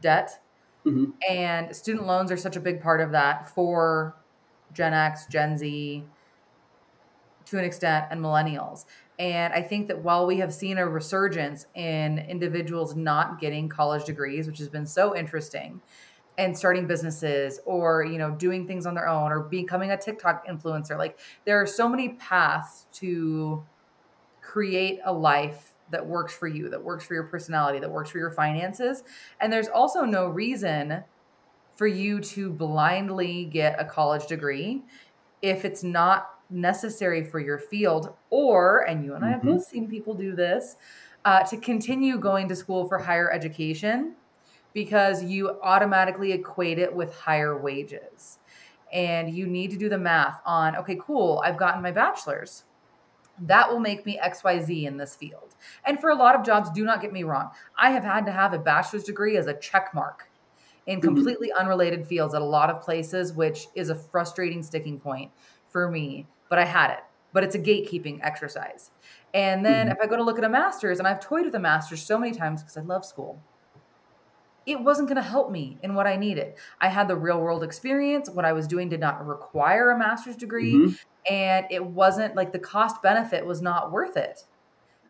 debt. 0.00 0.40
Mm-hmm. 0.86 1.10
And 1.28 1.76
student 1.76 2.06
loans 2.06 2.32
are 2.32 2.36
such 2.36 2.56
a 2.56 2.60
big 2.60 2.80
part 2.80 3.00
of 3.00 3.12
that 3.12 3.50
for 3.54 4.16
Gen 4.72 4.94
X, 4.94 5.26
Gen 5.26 5.58
Z, 5.58 6.04
to 7.46 7.58
an 7.58 7.64
extent, 7.64 8.06
and 8.10 8.20
millennials. 8.22 8.84
And 9.18 9.52
I 9.52 9.62
think 9.62 9.88
that 9.88 10.02
while 10.02 10.26
we 10.26 10.38
have 10.38 10.54
seen 10.54 10.78
a 10.78 10.86
resurgence 10.86 11.66
in 11.74 12.18
individuals 12.18 12.94
not 12.94 13.40
getting 13.40 13.68
college 13.68 14.04
degrees, 14.04 14.46
which 14.46 14.58
has 14.58 14.68
been 14.68 14.86
so 14.86 15.16
interesting, 15.16 15.80
and 16.38 16.56
starting 16.56 16.86
businesses 16.86 17.58
or 17.66 18.04
you 18.04 18.16
know 18.16 18.30
doing 18.30 18.66
things 18.66 18.86
on 18.86 18.94
their 18.94 19.08
own 19.08 19.32
or 19.32 19.40
becoming 19.40 19.90
a 19.90 19.96
TikTok 19.96 20.46
influencer, 20.46 20.96
like 20.96 21.18
there 21.44 21.60
are 21.60 21.66
so 21.66 21.88
many 21.88 22.10
paths 22.10 22.86
to 22.92 23.64
create 24.40 25.00
a 25.04 25.12
life 25.12 25.72
that 25.90 26.06
works 26.06 26.34
for 26.34 26.46
you, 26.46 26.68
that 26.68 26.82
works 26.82 27.04
for 27.04 27.14
your 27.14 27.24
personality, 27.24 27.78
that 27.80 27.90
works 27.90 28.10
for 28.10 28.18
your 28.18 28.30
finances. 28.30 29.02
And 29.40 29.52
there's 29.52 29.68
also 29.68 30.04
no 30.04 30.28
reason 30.28 31.02
for 31.76 31.86
you 31.86 32.20
to 32.20 32.50
blindly 32.50 33.44
get 33.44 33.80
a 33.80 33.84
college 33.84 34.26
degree 34.26 34.82
if 35.42 35.64
it's 35.64 35.82
not 35.82 36.37
necessary 36.50 37.24
for 37.24 37.40
your 37.40 37.58
field, 37.58 38.16
or, 38.30 38.86
and 38.88 39.04
you 39.04 39.14
and 39.14 39.24
I 39.24 39.30
have 39.30 39.44
Mhm. 39.44 39.44
both 39.44 39.64
seen 39.66 39.88
people 39.88 40.14
do 40.14 40.34
this, 40.34 40.76
uh, 41.24 41.42
to 41.44 41.58
continue 41.58 42.18
going 42.18 42.48
to 42.48 42.56
school 42.56 42.88
for 42.88 42.98
higher 42.98 43.30
education 43.30 44.16
because 44.74 45.24
you 45.24 45.60
automatically 45.62 46.32
equate 46.32 46.78
it 46.78 46.94
with 46.94 47.14
higher 47.14 47.60
wages. 47.60 48.38
And 48.92 49.30
you 49.30 49.46
need 49.46 49.70
to 49.72 49.76
do 49.78 49.88
the 49.88 49.98
math 49.98 50.40
on, 50.46 50.76
okay, 50.76 50.98
cool, 51.00 51.42
I've 51.44 51.58
gotten 51.58 51.82
my 51.82 51.92
bachelor's. 51.92 52.64
That 53.40 53.70
will 53.70 53.78
make 53.80 54.04
me 54.04 54.18
XYZ 54.18 54.86
in 54.86 54.96
this 54.96 55.14
field. 55.16 55.54
And 55.84 56.00
for 56.00 56.10
a 56.10 56.16
lot 56.16 56.34
of 56.34 56.44
jobs, 56.44 56.70
do 56.72 56.84
not 56.84 57.00
get 57.00 57.12
me 57.12 57.22
wrong, 57.22 57.50
I 57.76 57.90
have 57.90 58.04
had 58.04 58.26
to 58.26 58.32
have 58.32 58.52
a 58.52 58.58
bachelor's 58.58 59.04
degree 59.04 59.36
as 59.36 59.46
a 59.46 59.58
check 59.58 59.90
mark 59.94 60.30
in 60.86 61.02
Mhm. 61.02 61.38
completely 61.40 61.52
unrelated 61.52 62.06
fields 62.06 62.34
at 62.34 62.42
a 62.42 62.46
lot 62.46 62.70
of 62.70 62.82
places, 62.82 63.32
which 63.34 63.68
is 63.76 63.90
a 63.90 63.94
frustrating 63.96 64.62
sticking 64.62 65.00
point 65.00 65.32
for 65.68 65.90
me. 65.90 66.28
But 66.48 66.58
I 66.58 66.64
had 66.64 66.90
it. 66.90 67.00
But 67.32 67.44
it's 67.44 67.54
a 67.54 67.58
gatekeeping 67.58 68.20
exercise. 68.22 68.90
And 69.34 69.64
then 69.64 69.88
Mhm. 69.88 69.92
if 69.92 69.98
I 70.00 70.06
go 70.06 70.16
to 70.16 70.22
look 70.22 70.38
at 70.38 70.44
a 70.44 70.48
master's, 70.48 70.98
and 70.98 71.06
I've 71.06 71.20
toyed 71.20 71.44
with 71.44 71.54
a 71.54 71.58
master's 71.60 72.02
so 72.02 72.18
many 72.18 72.32
times 72.32 72.62
because 72.62 72.76
I 72.76 72.80
love 72.80 73.04
school, 73.04 73.42
it 74.66 74.80
wasn't 74.80 75.08
going 75.08 75.16
to 75.16 75.22
help 75.22 75.50
me 75.50 75.78
in 75.82 75.94
what 75.94 76.06
I 76.06 76.16
needed. 76.16 76.54
I 76.80 76.88
had 76.88 77.08
the 77.08 77.16
real 77.16 77.40
world 77.40 77.62
experience. 77.62 78.28
What 78.28 78.44
I 78.44 78.52
was 78.52 78.66
doing 78.66 78.88
did 78.88 79.00
not 79.00 79.26
require 79.26 79.90
a 79.90 79.98
master's 79.98 80.36
degree. 80.36 80.74
Mhm. 80.74 80.98
And 81.30 81.66
it 81.70 81.84
wasn't 81.84 82.34
like 82.34 82.52
the 82.52 82.58
cost 82.58 83.00
benefit 83.02 83.44
was 83.46 83.62
not 83.62 83.92
worth 83.92 84.16
it. 84.16 84.44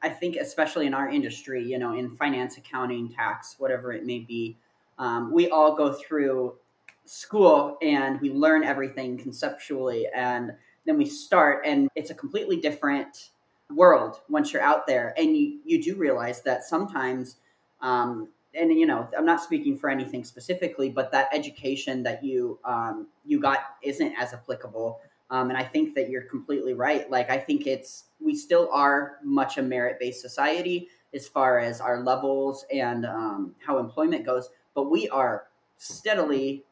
I 0.03 0.11
think, 0.11 0.37
especially 0.37 0.87
in 0.87 0.95
our 0.95 1.09
industry, 1.09 1.63
you 1.65 1.79
know, 1.79 1.93
in 1.93 2.17
finance, 2.17 2.57
accounting, 2.57 3.09
tax, 3.13 3.57
whatever 3.59 3.93
it 3.93 4.07
may 4.07 4.21
be, 4.21 4.57
um, 4.99 5.33
we 5.33 5.51
all 5.51 5.75
go 5.75 5.93
through 5.93 6.57
school 7.05 7.79
and 7.83 8.21
we 8.21 8.31
learn 8.31 8.63
everything 8.63 9.19
conceptually, 9.19 10.07
and 10.15 10.53
then 10.89 10.99
we 10.99 11.07
start, 11.07 11.65
and 11.65 11.89
it's 11.95 12.11
a 12.11 12.15
completely 12.15 12.57
different 12.57 13.31
world 13.75 14.21
once 14.29 14.53
you're 14.53 14.63
out 14.63 14.87
there, 14.87 15.15
and 15.17 15.37
you 15.37 15.61
you 15.65 15.83
do 15.83 15.95
realize 15.97 16.43
that 16.43 16.65
sometimes. 16.65 17.37
Um, 17.81 18.29
and 18.55 18.73
you 18.73 18.87
know, 18.87 19.07
I'm 19.17 19.27
not 19.27 19.43
speaking 19.43 19.79
for 19.79 19.91
anything 19.91 20.25
specifically, 20.25 20.89
but 20.89 21.13
that 21.13 21.29
education 21.33 22.03
that 22.05 22.25
you 22.25 22.59
um, 22.65 23.07
you 23.25 23.39
got 23.39 23.61
isn't 23.83 24.15
as 24.19 24.33
applicable 24.33 25.01
um, 25.31 25.51
and 25.51 25.59
I 25.59 25.65
think 25.65 25.95
that 25.95 26.09
you're 26.09 26.23
completely 26.23 26.73
right. 26.73 27.11
Like, 27.11 27.31
I 27.31 27.39
think 27.39 27.67
it's, 27.67 28.05
we 28.21 28.35
still 28.35 28.69
are 28.73 29.19
much 29.23 29.59
a 29.59 29.63
merit 29.63 29.99
based 30.01 30.21
society 30.21 30.89
as 31.15 31.29
far 31.29 31.59
as 31.59 31.81
our 31.81 32.03
levels 32.03 32.65
and 32.73 33.05
um, 33.05 33.55
how 33.65 33.79
employment 33.79 34.25
goes, 34.25 34.51
but 34.75 34.91
we 34.91 35.09
are 35.09 35.45
steadily 35.77 36.65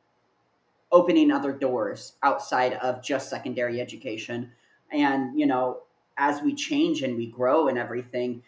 opening 0.92 1.30
other 1.30 1.52
doors 1.52 2.14
outside 2.22 2.74
of 2.74 3.02
just 3.02 3.28
secondary 3.28 3.80
education. 3.80 4.50
And, 4.92 5.38
you 5.38 5.46
know, 5.46 5.82
as 6.16 6.42
we 6.42 6.54
change 6.54 7.02
and 7.02 7.16
we 7.16 7.26
grow 7.26 7.68
and 7.68 7.78
everything, 7.78 8.42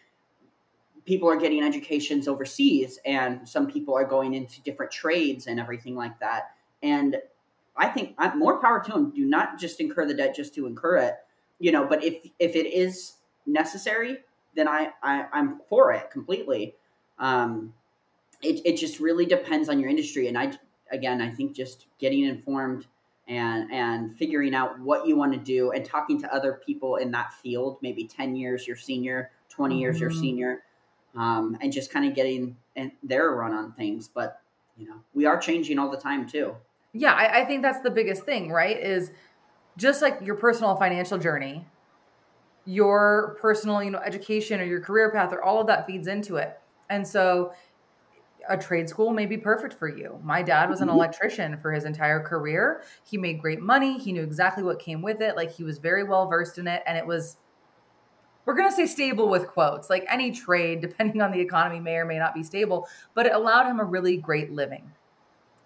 people 1.05 1.29
are 1.29 1.37
getting 1.37 1.63
educations 1.63 2.27
overseas 2.27 2.99
and 3.05 3.47
some 3.47 3.67
people 3.67 3.95
are 3.95 4.05
going 4.05 4.33
into 4.33 4.61
different 4.61 4.91
trades 4.91 5.47
and 5.47 5.59
everything 5.59 5.95
like 5.95 6.19
that. 6.19 6.51
And 6.81 7.17
I 7.79 7.87
think 7.87 8.15
more 8.35 8.59
power 8.61 8.83
to 8.83 8.91
them. 8.91 9.11
Do 9.11 9.25
not 9.25 9.57
just 9.57 9.79
incur 9.79 10.05
the 10.05 10.13
debt 10.13 10.35
just 10.35 10.53
to 10.55 10.67
incur 10.67 10.97
it, 10.97 11.15
you 11.59 11.71
know. 11.71 11.85
But 11.87 12.03
if 12.03 12.29
if 12.37 12.55
it 12.55 12.67
is 12.67 13.13
necessary, 13.45 14.17
then 14.55 14.67
I, 14.67 14.89
I 15.01 15.25
I'm 15.31 15.61
for 15.69 15.93
it 15.93 16.11
completely. 16.11 16.75
Um, 17.17 17.73
it 18.41 18.61
it 18.65 18.77
just 18.77 18.99
really 18.99 19.25
depends 19.25 19.69
on 19.69 19.79
your 19.79 19.89
industry, 19.89 20.27
and 20.27 20.37
I 20.37 20.51
again 20.91 21.21
I 21.21 21.29
think 21.29 21.55
just 21.55 21.87
getting 21.99 22.23
informed 22.25 22.87
and 23.27 23.71
and 23.71 24.17
figuring 24.17 24.55
out 24.55 24.79
what 24.79 25.07
you 25.07 25.15
want 25.15 25.33
to 25.33 25.39
do 25.39 25.71
and 25.71 25.85
talking 25.85 26.19
to 26.21 26.33
other 26.33 26.61
people 26.65 26.95
in 26.97 27.11
that 27.11 27.33
field, 27.33 27.77
maybe 27.81 28.05
ten 28.05 28.35
years 28.35 28.67
your 28.67 28.75
senior, 28.75 29.31
20 29.49 29.79
years 29.79 29.99
your 29.99 30.09
Mhm. 30.09 30.19
senior, 30.19 30.63
um, 31.15 31.57
and 31.61 31.71
just 31.71 31.91
kind 31.91 32.05
of 32.07 32.15
getting 32.15 32.57
their 33.03 33.31
run 33.31 33.53
on 33.53 33.73
things. 33.73 34.07
But 34.07 34.41
you 34.77 34.87
know, 34.87 34.95
we 35.13 35.25
are 35.25 35.37
changing 35.37 35.77
all 35.77 35.89
the 35.91 35.97
time 35.97 36.27
too. 36.27 36.55
Yeah, 36.93 37.13
I, 37.13 37.41
I 37.41 37.45
think 37.45 37.61
that's 37.61 37.81
the 37.81 37.91
biggest 37.91 38.23
thing, 38.23 38.51
right? 38.51 38.77
Is 38.77 39.11
just 39.77 40.01
like 40.01 40.19
your 40.21 40.35
personal 40.35 40.75
financial 40.75 41.17
journey, 41.17 41.65
your 42.65 43.37
personal, 43.39 43.83
you 43.83 43.91
know, 43.91 43.99
education 43.99 44.59
or 44.59 44.63
your 44.63 44.79
career 44.79 45.11
path 45.11 45.33
or 45.33 45.43
all 45.43 45.61
of 45.61 45.67
that 45.67 45.85
feeds 45.85 46.07
into 46.07 46.37
it. 46.37 46.59
And 46.89 47.07
so 47.07 47.53
a 48.49 48.57
trade 48.57 48.89
school 48.89 49.11
may 49.11 49.25
be 49.25 49.37
perfect 49.37 49.73
for 49.73 49.87
you. 49.87 50.19
My 50.23 50.41
dad 50.41 50.69
was 50.69 50.81
an 50.81 50.89
Mhm. 50.89 50.93
electrician 50.93 51.57
for 51.57 51.71
his 51.71 51.85
entire 51.85 52.19
career. 52.19 52.83
He 53.03 53.17
made 53.17 53.39
great 53.39 53.61
money. 53.61 53.97
He 53.97 54.11
knew 54.11 54.23
exactly 54.23 54.63
what 54.63 54.79
came 54.79 55.01
with 55.01 55.21
it. 55.21 55.35
Like 55.35 55.51
he 55.51 55.63
was 55.63 55.77
very 55.77 56.03
well 56.03 56.27
versed 56.27 56.57
in 56.57 56.67
it. 56.67 56.83
And 56.85 56.97
it 56.97 57.05
was, 57.05 57.37
we're 58.45 58.55
going 58.55 58.69
to 58.69 58.75
say 58.75 58.87
stable 58.87 59.29
with 59.29 59.47
quotes. 59.47 59.89
Like 59.89 60.05
any 60.09 60.31
trade, 60.31 60.81
depending 60.87 61.21
on 61.21 61.31
the 61.31 61.39
economy, 61.39 61.79
may 61.79 61.95
or 61.97 62.05
may 62.05 62.17
not 62.17 62.33
be 62.33 62.43
stable, 62.43 62.87
but 63.13 63.25
it 63.25 63.33
allowed 63.33 63.67
him 63.67 63.79
a 63.79 63.85
really 63.85 64.17
great 64.17 64.51
living. 64.51 64.91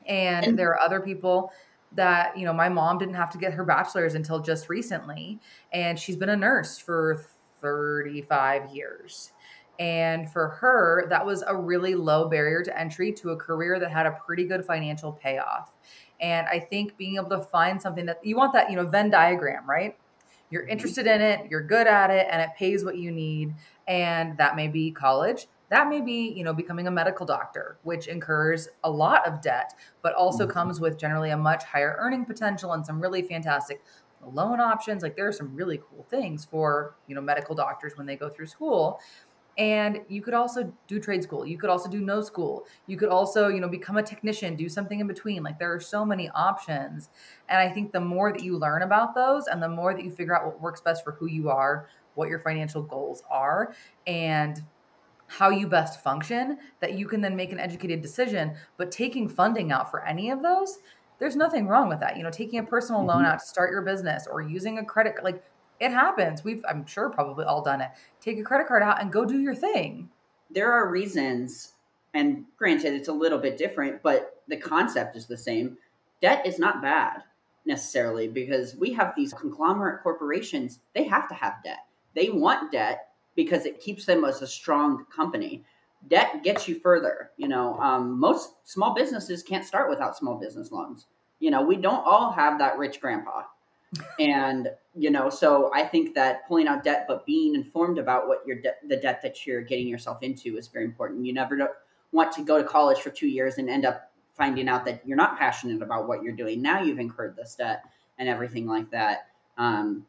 And 0.06 0.58
there 0.60 0.69
are 0.72 0.80
other 0.80 1.00
people 1.00 1.52
that, 1.93 2.36
you 2.38 2.46
know, 2.46 2.54
my 2.54 2.69
mom 2.69 2.98
didn't 2.98 3.13
have 3.15 3.30
to 3.32 3.38
get 3.38 3.54
her 3.54 3.63
bachelor's 3.63 4.15
until 4.15 4.39
just 4.39 4.67
recently. 4.67 5.39
And 5.72 5.98
she's 5.98 6.17
been 6.17 6.30
a 6.30 6.36
nurse 6.36 6.78
for 6.78 7.24
35 7.62 8.65
years. 8.72 9.32
And 9.79 10.31
for 10.31 10.49
her, 10.49 11.07
that 11.09 11.25
was 11.25 11.43
a 11.47 11.55
really 11.55 11.95
low 11.95 12.29
barrier 12.29 12.62
to 12.63 12.79
entry 12.79 13.12
to 13.13 13.31
a 13.31 13.36
career 13.36 13.79
that 13.79 13.91
had 13.91 14.05
a 14.05 14.12
pretty 14.12 14.45
good 14.45 14.65
financial 14.65 15.12
payoff. 15.12 15.75
And 16.19 16.47
I 16.47 16.59
think 16.59 16.95
being 16.95 17.15
able 17.15 17.29
to 17.29 17.41
find 17.41 17.81
something 17.81 18.05
that 18.05 18.23
you 18.23 18.38
want 18.38 18.53
that, 18.53 18.69
you 18.69 18.75
know, 18.75 18.86
Venn 18.86 19.09
diagram, 19.09 19.67
right? 19.69 19.97
You're 20.49 20.67
interested 20.67 21.07
in 21.07 21.21
it, 21.21 21.49
you're 21.49 21.63
good 21.63 21.88
at 21.88 22.12
it, 22.12 22.27
and 22.29 22.41
it 22.41 22.49
pays 22.55 22.86
what 22.86 22.97
you 22.97 23.12
need. 23.12 23.55
And 23.88 24.38
that 24.38 24.55
may 24.55 24.67
be 24.67 24.91
college. 24.91 25.47
That 25.69 25.89
may 25.89 26.01
be, 26.01 26.29
you 26.29 26.43
know, 26.43 26.53
becoming 26.53 26.86
a 26.86 26.91
medical 26.91 27.25
doctor, 27.25 27.79
which 27.81 28.07
incurs 28.07 28.67
a 28.83 28.91
lot 28.91 29.27
of 29.27 29.41
debt, 29.41 29.73
but 30.03 30.13
also 30.13 30.45
Mhm. 30.45 30.51
comes 30.51 30.79
with 30.79 30.97
generally 30.99 31.31
a 31.31 31.38
much 31.38 31.63
higher 31.63 31.95
earning 31.97 32.25
potential 32.25 32.73
and 32.73 32.86
some 32.86 33.01
really 33.01 33.23
fantastic 33.23 33.81
loan 34.21 34.59
options. 34.59 35.01
Like 35.03 35.15
there 35.15 35.27
are 35.27 35.31
some 35.33 35.55
really 35.55 35.79
cool 35.79 36.03
things 36.09 36.45
for, 36.45 36.95
you 37.07 37.15
know, 37.15 37.21
medical 37.21 37.55
doctors 37.55 37.97
when 37.97 38.05
they 38.05 38.15
go 38.15 38.29
through 38.29 38.45
school. 38.45 38.99
And 39.55 40.01
you 40.07 40.23
could 40.23 40.33
also 40.33 40.75
do 40.87 40.99
trade 40.99 41.21
school. 41.23 41.45
You 41.45 41.59
could 41.59 41.69
also 41.69 41.87
do 41.89 42.01
no 42.01 42.21
school. 42.21 42.65
You 42.87 42.97
could 42.97 43.09
also, 43.09 43.49
you 43.49 43.59
know, 43.59 43.69
become 43.69 43.97
a 43.97 44.03
technician, 44.03 44.55
do 44.55 44.67
something 44.67 44.99
in 44.99 45.05
between. 45.07 45.43
Like 45.43 45.59
there 45.59 45.71
are 45.73 45.79
so 45.79 46.03
many 46.05 46.27
options. 46.29 47.09
And 47.47 47.59
I 47.59 47.69
think 47.69 47.91
the 47.91 47.99
more 48.01 48.31
that 48.33 48.41
you 48.41 48.57
learn 48.57 48.81
about 48.81 49.13
those 49.13 49.45
and 49.47 49.61
the 49.61 49.69
more 49.69 49.93
that 49.93 50.03
you 50.03 50.11
figure 50.11 50.35
out 50.35 50.45
what 50.45 50.59
works 50.61 50.81
best 50.81 51.03
for 51.03 51.11
who 51.13 51.27
you 51.27 51.49
are, 51.49 51.87
what 52.15 52.29
your 52.29 52.39
financial 52.39 52.81
goals 52.81 53.21
are, 53.29 53.75
and 54.07 54.59
how 55.27 55.49
you 55.49 55.67
best 55.67 56.03
function, 56.03 56.59
that 56.79 56.93
you 56.93 57.07
can 57.07 57.21
then 57.21 57.35
make 57.35 57.51
an 57.51 57.59
educated 57.59 58.01
decision. 58.01 58.55
But 58.77 58.91
taking 58.91 59.29
funding 59.29 59.71
out 59.71 59.89
for 59.89 60.05
any 60.05 60.29
of 60.29 60.43
those, 60.43 60.77
there's 61.19 61.35
nothing 61.35 61.67
wrong 61.67 61.89
with 61.89 61.99
that. 62.01 62.17
You 62.17 62.23
know, 62.23 62.31
taking 62.31 62.59
a 62.59 62.63
personal 62.63 63.05
loan 63.05 63.23
Mhm. 63.23 63.25
out 63.25 63.39
to 63.39 63.45
start 63.45 63.71
your 63.71 63.81
business 63.83 64.27
or 64.27 64.41
using 64.41 64.77
a 64.79 64.85
credit 64.85 65.23
like 65.23 65.43
it 65.79 65.91
happens. 65.91 66.43
We've 66.43 66.63
I'm 66.69 66.86
sure 66.86 67.09
probably 67.09 67.45
all 67.45 67.63
done 67.63 67.81
it. 67.81 67.89
Take 68.21 68.39
a 68.39 68.43
credit 68.43 68.67
card 68.67 68.83
out 68.83 69.01
and 69.01 69.12
go 69.12 69.25
do 69.25 69.39
your 69.39 69.55
thing. 69.55 70.09
there 70.51 70.71
are 70.71 70.89
reasons, 70.89 71.73
and 72.13 72.45
granted, 72.57 72.93
it's 72.93 73.07
a 73.07 73.13
little 73.13 73.39
bit 73.39 73.57
different, 73.57 74.03
but 74.03 74.43
the 74.47 74.57
concept 74.57 75.15
is 75.15 75.25
the 75.25 75.38
same. 75.38 75.77
Debt 76.21 76.45
is 76.45 76.59
not 76.59 76.81
bad 76.81 77.23
necessarily 77.65 78.27
because 78.27 78.75
we 78.75 78.93
have 78.93 79.13
these 79.15 79.33
conglomerate 79.33 80.03
corporations, 80.03 80.79
they 80.93 81.03
have 81.03 81.27
to 81.29 81.36
have 81.36 81.63
debt. 81.63 81.86
They 82.15 82.29
want 82.29 82.71
debt 82.71 83.09
because 83.36 83.65
it 83.65 83.79
keeps 83.79 84.05
them 84.05 84.23
as 84.25 84.41
a 84.41 84.47
strong 84.47 85.05
company. 85.05 85.63
Debt 86.09 86.43
gets 86.43 86.67
you 86.67 86.79
further. 86.79 87.31
You 87.38 87.47
know, 87.47 87.79
um, 87.79 88.19
most 88.19 88.55
small 88.65 88.93
businesses 88.93 89.41
can't 89.41 89.65
start 89.65 89.89
without 89.89 90.17
small 90.17 90.36
business 90.36 90.71
loans. 90.71 91.07
You 91.39 91.51
know, 91.51 91.62
we 91.62 91.77
don't 91.77 92.05
all 92.05 92.31
have 92.31 92.59
that 92.59 92.77
rich 92.77 93.01
grandpa. 93.01 93.43
And 94.19 94.69
you 94.95 95.10
know 95.10 95.29
so 95.29 95.71
i 95.73 95.84
think 95.84 96.13
that 96.15 96.47
pulling 96.47 96.67
out 96.67 96.84
debt 96.84 97.06
but 97.08 97.25
being 97.25 97.56
informed 97.56 97.97
about 97.97 98.27
what 98.27 98.45
your 98.45 98.60
de- 98.60 98.73
the 98.88 98.97
debt 98.97 99.21
that 99.21 99.45
you're 99.45 99.62
getting 99.62 99.88
yourself 99.88 100.21
into 100.21 100.58
is 100.58 100.67
very 100.67 100.86
important. 100.86 101.25
You 101.25 101.34
never 101.34 101.69
want 102.12 102.32
to 102.34 102.43
go 102.43 102.58
to 102.58 102.63
college 102.63 102.99
for 102.99 103.10
two 103.10 103.27
years 103.27 103.58
and 103.58 103.69
end 103.69 103.86
up 103.86 104.12
finding 104.36 104.67
out 104.67 104.86
that 104.86 105.01
you're 105.06 105.17
not 105.17 105.38
passionate 105.38 105.82
about 105.82 106.08
what 106.08 106.23
you're 106.23 106.36
doing. 106.36 106.62
Now 106.62 106.82
you've 106.82 106.99
incurred 106.99 107.36
this 107.36 107.56
debt 107.56 107.84
and 108.17 108.29
everything 108.29 108.67
like 108.67 108.89
that. 108.91 109.27
Um, 109.58 110.06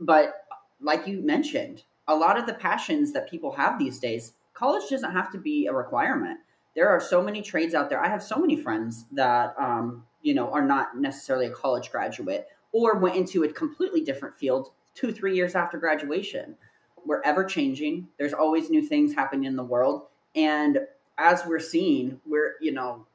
but 0.00 0.46
like 0.80 1.06
you 1.06 1.20
mentioned 1.20 1.82
a 2.08 2.14
lot 2.14 2.38
of 2.38 2.46
the 2.46 2.54
passions 2.54 3.12
that 3.12 3.30
people 3.30 3.52
have 3.52 3.78
these 3.78 3.98
days 3.98 4.32
college 4.54 4.88
doesn't 4.90 5.12
have 5.12 5.30
to 5.32 5.38
be 5.38 5.66
a 5.66 5.72
requirement. 5.72 6.38
There 6.74 6.88
are 6.88 7.00
so 7.00 7.22
many 7.22 7.42
trades 7.42 7.74
out 7.74 7.88
there. 7.90 8.02
I 8.02 8.08
have 8.08 8.22
so 8.22 8.36
many 8.36 8.56
friends 8.56 9.06
that 9.12 9.54
um, 9.58 10.04
you 10.22 10.34
know 10.34 10.50
are 10.50 10.64
not 10.64 10.96
necessarily 10.96 11.46
a 11.46 11.50
college 11.50 11.90
graduate 11.90 12.48
or 12.72 12.98
went 12.98 13.16
into 13.16 13.44
a 13.44 13.52
completely 13.52 14.00
different 14.00 14.36
field 14.36 14.70
two 14.94 15.12
three 15.12 15.34
years 15.34 15.54
after 15.54 15.78
graduation 15.78 16.56
we're 17.04 17.22
ever 17.24 17.44
changing. 17.44 18.08
There's 18.18 18.32
always 18.32 18.70
new 18.70 18.82
things 18.82 19.14
happening 19.14 19.44
in 19.44 19.56
the 19.56 19.64
world. 19.64 20.06
And 20.34 20.80
as 21.18 21.44
we're 21.46 21.60
seeing, 21.60 22.20
we're, 22.26 22.54
you 22.60 22.72
know, 22.72 23.06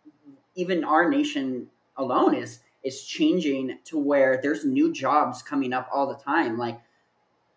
even 0.56 0.84
our 0.84 1.10
nation 1.10 1.68
alone 1.96 2.36
is 2.36 2.60
is 2.84 3.04
changing 3.04 3.80
to 3.86 3.98
where 3.98 4.40
there's 4.42 4.64
new 4.64 4.94
jobs 4.94 5.42
coming 5.42 5.74
up 5.74 5.90
all 5.92 6.08
the 6.08 6.24
time. 6.24 6.58
Like 6.58 6.80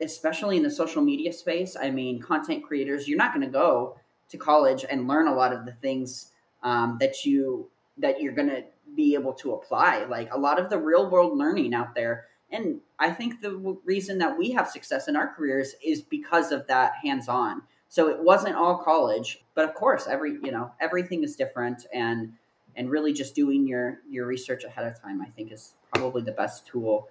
especially 0.00 0.56
in 0.56 0.62
the 0.62 0.70
social 0.70 1.02
media 1.02 1.32
space, 1.32 1.76
I 1.80 1.90
mean, 1.90 2.20
content 2.20 2.64
creators, 2.64 3.06
you're 3.06 3.18
not 3.18 3.34
going 3.34 3.46
to 3.46 3.52
go 3.52 3.96
to 4.30 4.38
college 4.38 4.84
and 4.88 5.06
learn 5.06 5.28
a 5.28 5.34
lot 5.34 5.52
of 5.52 5.66
the 5.66 5.72
things 5.72 6.32
um, 6.62 6.96
that 7.00 7.24
you 7.24 7.68
that 7.98 8.20
you're 8.20 8.32
going 8.32 8.48
to 8.48 8.62
be 8.96 9.14
able 9.14 9.32
to 9.34 9.52
apply. 9.52 10.04
Like 10.04 10.32
a 10.32 10.38
lot 10.38 10.60
of 10.60 10.70
the 10.70 10.78
real 10.78 11.10
world 11.10 11.36
learning 11.36 11.74
out 11.74 11.94
there 11.94 12.26
and 12.52 12.80
I 12.98 13.10
think 13.10 13.40
the 13.40 13.56
reason 13.84 14.18
that 14.18 14.36
we 14.36 14.50
have 14.52 14.68
success 14.68 15.08
in 15.08 15.16
our 15.16 15.32
careers 15.34 15.74
is 15.84 16.02
because 16.02 16.52
of 16.52 16.66
that 16.66 16.94
hands 17.02 17.28
on. 17.28 17.62
So 17.88 18.08
it 18.08 18.22
wasn't 18.22 18.56
all 18.56 18.78
college, 18.78 19.44
but 19.54 19.68
of 19.68 19.74
course, 19.74 20.06
every 20.06 20.38
you 20.42 20.52
know 20.52 20.70
everything 20.80 21.24
is 21.24 21.36
different, 21.36 21.86
and 21.92 22.32
and 22.76 22.90
really 22.90 23.12
just 23.12 23.34
doing 23.34 23.66
your 23.66 23.98
your 24.08 24.26
research 24.26 24.64
ahead 24.64 24.86
of 24.86 25.00
time, 25.00 25.20
I 25.20 25.26
think, 25.26 25.52
is 25.52 25.74
probably 25.92 26.22
the 26.22 26.32
best 26.32 26.66
tool. 26.66 27.08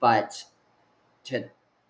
But 0.00 0.42
to 1.24 1.44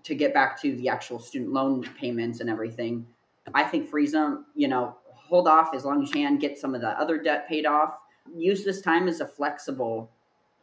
to 0.05 0.15
get 0.15 0.35
back 0.35 0.61
to 0.63 0.75
the 0.77 0.89
actual 0.89 1.21
student 1.21 1.53
loan 1.53 1.85
payments 1.99 2.41
and 2.41 2.51
everything, 2.51 3.07
I 3.55 3.63
think 3.63 3.89
freeze 3.89 4.13
them. 4.13 4.47
You 4.57 4.69
know, 4.69 4.97
hold 5.13 5.47
off 5.47 5.73
as 5.75 5.85
long 5.85 6.03
as 6.03 6.09
you 6.09 6.15
can, 6.15 6.39
get 6.39 6.59
some 6.59 6.75
of 6.75 6.81
the 6.81 6.91
other 7.01 7.19
debt 7.19 7.49
paid 7.49 7.65
off. 7.65 7.95
Use 8.37 8.65
this 8.65 8.81
time 8.81 9.09
as 9.09 9.21
a 9.21 9.27
flexible 9.27 10.11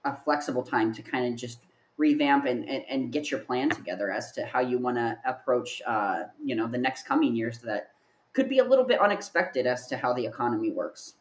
a 0.06 0.16
flexible 0.16 0.64
time 0.64 0.94
to 0.94 1.02
kind 1.02 1.26
of 1.32 1.38
just 1.38 1.60
revamp 1.98 2.46
and, 2.46 2.68
and, 2.70 2.86
and, 2.90 3.12
get 3.12 3.30
your 3.30 3.42
plan 3.42 3.70
together 3.70 4.10
as 4.10 4.32
to 4.32 4.46
how 4.46 4.62
you 4.62 4.80
want 4.80 4.96
to 4.96 5.18
approach 5.26 5.82
uh, 5.86 6.24
you 6.44 6.56
know 6.56 6.68
the 6.68 6.78
next 6.78 7.06
coming 7.06 7.36
years 7.36 7.60
that 7.60 7.92
could 8.32 8.48
be 8.48 8.60
a 8.60 8.64
little 8.64 8.86
bit 8.86 9.02
unexpected 9.02 9.68
as 9.68 9.88
to 9.88 9.98
how 9.98 10.14
the 10.14 10.26
economy 10.26 10.72
works. 10.72 11.16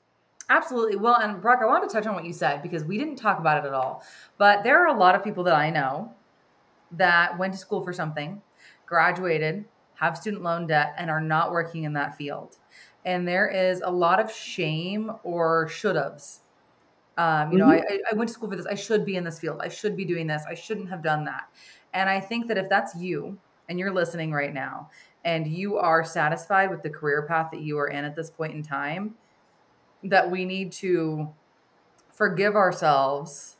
Absolutely. 0.50 0.96
Well 0.96 1.16
and 1.16 1.42
brock 1.42 1.58
i 1.62 1.66
want 1.66 1.88
to 1.88 1.92
touch 1.92 2.06
on 2.06 2.14
what 2.14 2.24
you 2.24 2.32
said 2.32 2.62
because 2.62 2.84
we 2.84 2.96
didn't 2.98 3.16
talk 3.16 3.40
about 3.40 3.64
it 3.64 3.66
at 3.66 3.74
all. 3.74 4.04
But 4.38 4.62
there 4.62 4.80
are 4.82 4.94
a 4.94 4.98
lot 4.98 5.14
of 5.14 5.24
people 5.24 5.44
that 5.44 5.54
i 5.54 5.70
know 5.70 6.12
that 6.92 7.38
went 7.38 7.52
to 7.52 7.58
school 7.58 7.82
for 7.82 7.92
something 7.92 8.40
graduated 8.86 9.64
have 9.96 10.16
student 10.16 10.42
loan 10.42 10.66
debt 10.66 10.94
and 10.96 11.10
are 11.10 11.20
not 11.20 11.50
working 11.50 11.84
in 11.84 11.92
that 11.92 12.16
field 12.16 12.56
and 13.04 13.26
there 13.26 13.48
is 13.48 13.80
a 13.80 13.90
lot 13.90 14.20
of 14.20 14.30
shame 14.30 15.12
or 15.22 15.68
should 15.68 15.96
haves 15.96 16.40
um, 17.18 17.50
you 17.50 17.58
know, 17.58 17.66
mm-hmm. 17.66 17.92
I, 17.92 18.12
I 18.12 18.14
went 18.14 18.28
to 18.28 18.34
school 18.34 18.48
for 18.48 18.54
this. 18.54 18.64
I 18.64 18.76
should 18.76 19.04
be 19.04 19.16
in 19.16 19.24
this 19.24 19.40
field. 19.40 19.60
I 19.60 19.68
should 19.68 19.96
be 19.96 20.04
doing 20.04 20.28
this. 20.28 20.44
I 20.48 20.54
shouldn't 20.54 20.88
have 20.88 21.02
done 21.02 21.24
that. 21.24 21.48
And 21.92 22.08
I 22.08 22.20
think 22.20 22.46
that 22.46 22.56
if 22.56 22.68
that's 22.68 22.94
you 22.94 23.38
and 23.68 23.76
you're 23.76 23.92
listening 23.92 24.30
right 24.30 24.54
now 24.54 24.88
and 25.24 25.48
you 25.48 25.78
are 25.78 26.04
satisfied 26.04 26.70
with 26.70 26.84
the 26.84 26.90
career 26.90 27.22
path 27.22 27.50
that 27.50 27.60
you 27.60 27.76
are 27.76 27.88
in 27.88 28.04
at 28.04 28.14
this 28.14 28.30
point 28.30 28.54
in 28.54 28.62
time, 28.62 29.16
that 30.04 30.30
we 30.30 30.44
need 30.44 30.70
to 30.70 31.28
forgive 32.12 32.54
ourselves 32.54 33.56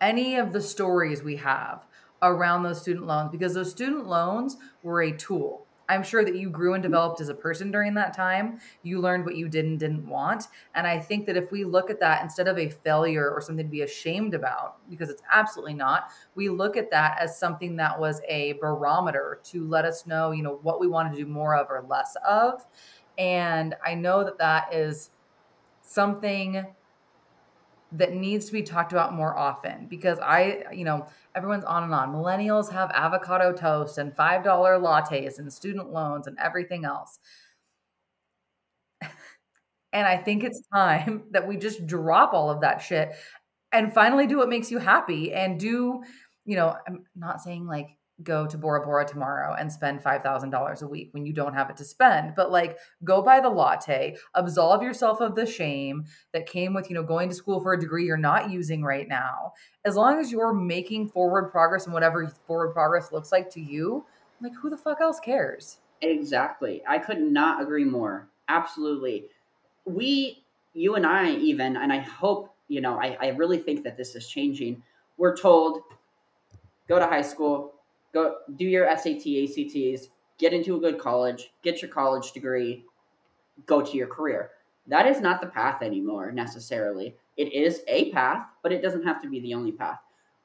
any 0.00 0.36
of 0.36 0.52
the 0.52 0.60
stories 0.60 1.24
we 1.24 1.36
have 1.36 1.84
around 2.22 2.62
those 2.62 2.80
student 2.80 3.06
loans 3.06 3.30
because 3.32 3.54
those 3.54 3.70
student 3.70 4.06
loans 4.06 4.58
were 4.84 5.02
a 5.02 5.10
tool. 5.10 5.65
I'm 5.88 6.02
sure 6.02 6.24
that 6.24 6.34
you 6.34 6.50
grew 6.50 6.74
and 6.74 6.82
developed 6.82 7.20
as 7.20 7.28
a 7.28 7.34
person 7.34 7.70
during 7.70 7.94
that 7.94 8.14
time. 8.14 8.58
You 8.82 9.00
learned 9.00 9.24
what 9.24 9.36
you 9.36 9.48
did 9.48 9.64
and 9.64 9.78
didn't 9.78 10.06
want. 10.06 10.44
And 10.74 10.86
I 10.86 10.98
think 10.98 11.26
that 11.26 11.36
if 11.36 11.50
we 11.50 11.64
look 11.64 11.90
at 11.90 12.00
that 12.00 12.22
instead 12.22 12.48
of 12.48 12.58
a 12.58 12.68
failure 12.68 13.30
or 13.30 13.40
something 13.40 13.66
to 13.66 13.70
be 13.70 13.82
ashamed 13.82 14.34
about, 14.34 14.76
because 14.90 15.10
it's 15.10 15.22
absolutely 15.32 15.74
not, 15.74 16.10
we 16.34 16.48
look 16.48 16.76
at 16.76 16.90
that 16.90 17.18
as 17.20 17.38
something 17.38 17.76
that 17.76 17.98
was 17.98 18.20
a 18.28 18.54
barometer 18.54 19.40
to 19.44 19.66
let 19.66 19.84
us 19.84 20.06
know, 20.06 20.32
you 20.32 20.42
know, 20.42 20.58
what 20.62 20.80
we 20.80 20.88
want 20.88 21.12
to 21.12 21.18
do 21.18 21.26
more 21.26 21.56
of 21.56 21.68
or 21.70 21.84
less 21.88 22.16
of. 22.26 22.66
And 23.18 23.74
I 23.84 23.94
know 23.94 24.24
that 24.24 24.38
that 24.38 24.74
is 24.74 25.10
something 25.82 26.66
that 27.92 28.12
needs 28.12 28.46
to 28.46 28.52
be 28.52 28.62
talked 28.62 28.92
about 28.92 29.14
more 29.14 29.36
often 29.36 29.86
because 29.86 30.18
I, 30.18 30.64
you 30.72 30.84
know, 30.84 31.06
everyone's 31.36 31.64
on 31.64 31.84
and 31.84 31.94
on. 31.94 32.12
Millennials 32.12 32.72
have 32.72 32.90
avocado 32.92 33.52
toast 33.52 33.98
and 33.98 34.16
$5 34.16 34.44
lattes 34.44 35.38
and 35.38 35.52
student 35.52 35.92
loans 35.92 36.26
and 36.26 36.38
everything 36.42 36.84
else. 36.84 37.18
and 39.92 40.06
I 40.06 40.16
think 40.16 40.42
it's 40.42 40.62
time 40.72 41.24
that 41.32 41.46
we 41.46 41.56
just 41.56 41.86
drop 41.86 42.32
all 42.32 42.50
of 42.50 42.62
that 42.62 42.78
shit 42.78 43.12
and 43.72 43.92
finally 43.92 44.26
do 44.26 44.38
what 44.38 44.48
makes 44.48 44.70
you 44.70 44.78
happy 44.78 45.32
and 45.32 45.60
do, 45.60 46.02
you 46.44 46.56
know, 46.56 46.74
I'm 46.88 47.04
not 47.14 47.42
saying 47.42 47.66
like 47.66 47.95
go 48.22 48.46
to 48.46 48.56
Bora 48.56 48.84
Bora 48.84 49.06
tomorrow 49.06 49.54
and 49.58 49.70
spend 49.70 50.02
$5,000 50.02 50.82
a 50.82 50.88
week 50.88 51.08
when 51.12 51.26
you 51.26 51.32
don't 51.32 51.54
have 51.54 51.68
it 51.68 51.76
to 51.76 51.84
spend. 51.84 52.34
But 52.34 52.50
like, 52.50 52.78
go 53.04 53.22
buy 53.22 53.40
the 53.40 53.50
latte, 53.50 54.16
absolve 54.34 54.82
yourself 54.82 55.20
of 55.20 55.34
the 55.34 55.46
shame 55.46 56.04
that 56.32 56.46
came 56.46 56.72
with, 56.72 56.88
you 56.88 56.94
know, 56.94 57.02
going 57.02 57.28
to 57.28 57.34
school 57.34 57.60
for 57.60 57.74
a 57.74 57.80
degree 57.80 58.06
you're 58.06 58.16
not 58.16 58.50
using 58.50 58.82
right 58.82 59.06
now. 59.06 59.52
As 59.84 59.96
long 59.96 60.18
as 60.18 60.32
you're 60.32 60.54
making 60.54 61.08
forward 61.08 61.50
progress 61.50 61.84
and 61.84 61.92
whatever 61.92 62.28
forward 62.46 62.72
progress 62.72 63.12
looks 63.12 63.32
like 63.32 63.50
to 63.50 63.60
you, 63.60 64.04
like, 64.40 64.52
who 64.54 64.70
the 64.70 64.76
fuck 64.76 65.00
else 65.00 65.20
cares? 65.20 65.78
Exactly. 66.02 66.82
I 66.86 66.98
could 66.98 67.20
not 67.20 67.62
agree 67.62 67.84
more. 67.84 68.28
Absolutely. 68.48 69.26
We, 69.84 70.42
you 70.74 70.94
and 70.94 71.06
I, 71.06 71.30
even, 71.30 71.76
and 71.76 71.92
I 71.92 71.98
hope, 71.98 72.54
you 72.68 72.80
know, 72.80 72.98
I, 73.00 73.16
I 73.20 73.28
really 73.28 73.58
think 73.58 73.82
that 73.84 73.96
this 73.96 74.14
is 74.14 74.28
changing. 74.28 74.82
We're 75.16 75.36
told 75.36 75.80
go 76.88 76.98
to 76.98 77.06
high 77.06 77.22
school, 77.22 77.75
go 78.16 78.36
do 78.56 78.64
your 78.64 78.88
SAT, 78.96 79.26
ACTs, 79.26 80.08
get 80.38 80.54
into 80.54 80.76
a 80.76 80.80
good 80.80 80.98
college, 80.98 81.52
get 81.62 81.82
your 81.82 81.90
college 81.90 82.32
degree, 82.32 82.84
go 83.66 83.82
to 83.82 83.96
your 83.96 84.06
career. 84.06 84.50
That 84.86 85.06
is 85.06 85.20
not 85.20 85.40
the 85.40 85.48
path 85.48 85.82
anymore 85.82 86.32
necessarily. 86.32 87.16
It 87.36 87.52
is 87.52 87.82
a 87.88 88.10
path, 88.12 88.46
but 88.62 88.72
it 88.72 88.82
doesn't 88.82 89.04
have 89.04 89.20
to 89.22 89.28
be 89.28 89.40
the 89.40 89.54
only 89.54 89.72
path. 89.72 89.98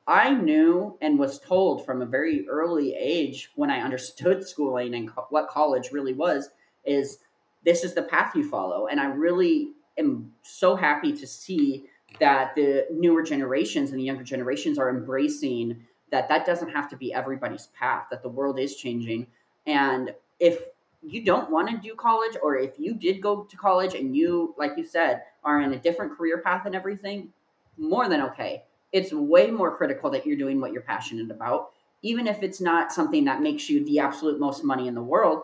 I 0.07 0.33
knew 0.33 0.97
and 1.01 1.17
was 1.17 1.39
told 1.39 1.85
from 1.85 2.01
a 2.01 2.05
very 2.05 2.47
early 2.49 2.93
age 2.95 3.51
when 3.55 3.69
I 3.69 3.81
understood 3.81 4.45
schooling 4.45 4.95
and 4.95 5.09
co- 5.09 5.27
what 5.29 5.47
college 5.47 5.91
really 5.91 6.13
was 6.13 6.49
is 6.83 7.19
this 7.63 7.83
is 7.83 7.93
the 7.93 8.01
path 8.01 8.35
you 8.35 8.43
follow. 8.43 8.87
And 8.87 8.99
I 8.99 9.05
really 9.05 9.69
am 9.97 10.33
so 10.41 10.75
happy 10.75 11.13
to 11.13 11.27
see 11.27 11.85
that 12.19 12.55
the 12.55 12.87
newer 12.91 13.21
generations 13.21 13.91
and 13.91 13.99
the 13.99 14.03
younger 14.03 14.23
generations 14.23 14.77
are 14.77 14.89
embracing 14.89 15.85
that 16.11 16.29
that 16.29 16.45
doesn't 16.45 16.69
have 16.69 16.89
to 16.89 16.97
be 16.97 17.13
everybody's 17.13 17.67
path 17.67 18.05
that 18.11 18.21
the 18.21 18.29
world 18.29 18.59
is 18.59 18.75
changing. 18.75 19.27
And 19.65 20.13
if 20.39 20.61
you 21.01 21.23
don't 21.25 21.49
want 21.49 21.69
to 21.69 21.77
do 21.77 21.95
college 21.95 22.37
or 22.43 22.57
if 22.57 22.77
you 22.77 22.93
did 22.93 23.21
go 23.21 23.43
to 23.43 23.57
college 23.57 23.95
and 23.95 24.15
you 24.15 24.53
like 24.57 24.73
you 24.77 24.85
said 24.85 25.23
are 25.43 25.61
in 25.61 25.73
a 25.73 25.79
different 25.79 26.15
career 26.15 26.39
path 26.39 26.65
and 26.65 26.75
everything 26.75 27.29
more 27.77 28.07
than 28.07 28.21
okay. 28.21 28.63
It's 28.91 29.13
way 29.13 29.49
more 29.49 29.75
critical 29.75 30.09
that 30.11 30.25
you're 30.25 30.37
doing 30.37 30.59
what 30.59 30.73
you're 30.73 30.81
passionate 30.81 31.31
about. 31.31 31.71
Even 32.03 32.27
if 32.27 32.43
it's 32.43 32.59
not 32.59 32.91
something 32.91 33.25
that 33.25 33.41
makes 33.41 33.69
you 33.69 33.85
the 33.85 33.99
absolute 33.99 34.39
most 34.39 34.63
money 34.63 34.87
in 34.87 34.93
the 34.93 35.01
world 35.01 35.43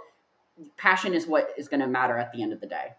passion 0.75 1.13
is 1.13 1.27
what 1.27 1.53
is 1.58 1.67
going 1.67 1.80
to 1.80 1.88
matter 1.88 2.17
at 2.17 2.32
the 2.34 2.41
end 2.41 2.51
of 2.51 2.60
the 2.60 2.67
day. 2.67 2.93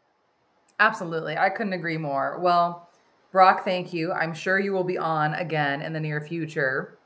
Absolutely. 0.79 1.37
I 1.37 1.51
couldn't 1.51 1.73
agree 1.75 1.99
more. 1.99 2.39
Well 2.41 2.89
brock 3.31 3.65
thank 3.65 3.93
you. 3.93 4.11
I'm 4.11 4.33
sure 4.33 4.59
you 4.59 4.73
will 4.73 4.85
be 4.85 4.99
on 4.99 5.35
again 5.35 5.83
in 5.83 5.93
the 5.93 6.01
near 6.01 6.21
future 6.21 6.98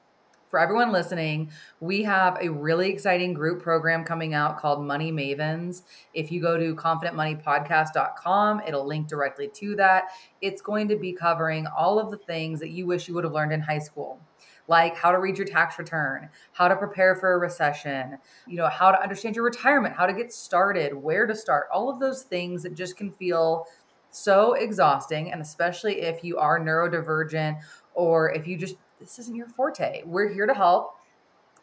for 0.52 0.58
everyone 0.58 0.92
listening, 0.92 1.50
we 1.80 2.02
have 2.02 2.36
a 2.38 2.50
really 2.50 2.90
exciting 2.90 3.32
group 3.32 3.62
program 3.62 4.04
coming 4.04 4.34
out 4.34 4.58
called 4.58 4.84
Money 4.84 5.10
Mavens. 5.10 5.80
If 6.12 6.30
you 6.30 6.42
go 6.42 6.58
to 6.58 6.76
confidentmoneypodcast.com, 6.76 8.60
it'll 8.68 8.86
link 8.86 9.08
directly 9.08 9.48
to 9.54 9.74
that. 9.76 10.10
It's 10.42 10.60
going 10.60 10.88
to 10.88 10.96
be 10.96 11.14
covering 11.14 11.66
all 11.66 11.98
of 11.98 12.10
the 12.10 12.18
things 12.18 12.60
that 12.60 12.68
you 12.68 12.84
wish 12.84 13.08
you 13.08 13.14
would 13.14 13.24
have 13.24 13.32
learned 13.32 13.54
in 13.54 13.62
high 13.62 13.78
school 13.78 14.20
like 14.68 14.96
how 14.96 15.10
to 15.10 15.18
read 15.18 15.36
your 15.36 15.46
tax 15.46 15.78
return, 15.78 16.28
how 16.52 16.68
to 16.68 16.76
prepare 16.76 17.16
for 17.16 17.32
a 17.32 17.38
recession, 17.38 18.16
you 18.46 18.56
know, 18.56 18.68
how 18.68 18.92
to 18.92 19.02
understand 19.02 19.34
your 19.34 19.44
retirement, 19.44 19.94
how 19.96 20.06
to 20.06 20.12
get 20.12 20.32
started, 20.32 20.94
where 20.94 21.26
to 21.26 21.34
start, 21.34 21.66
all 21.72 21.90
of 21.90 21.98
those 21.98 22.22
things 22.22 22.62
that 22.62 22.74
just 22.74 22.96
can 22.96 23.10
feel 23.10 23.66
so 24.12 24.52
exhausting. 24.52 25.32
And 25.32 25.42
especially 25.42 26.02
if 26.02 26.22
you 26.22 26.38
are 26.38 26.60
neurodivergent 26.60 27.60
or 27.94 28.30
if 28.32 28.46
you 28.46 28.56
just 28.56 28.76
this 29.02 29.18
isn't 29.18 29.34
your 29.34 29.48
forte. 29.48 30.02
We're 30.04 30.32
here 30.32 30.46
to 30.46 30.54
help 30.54 30.96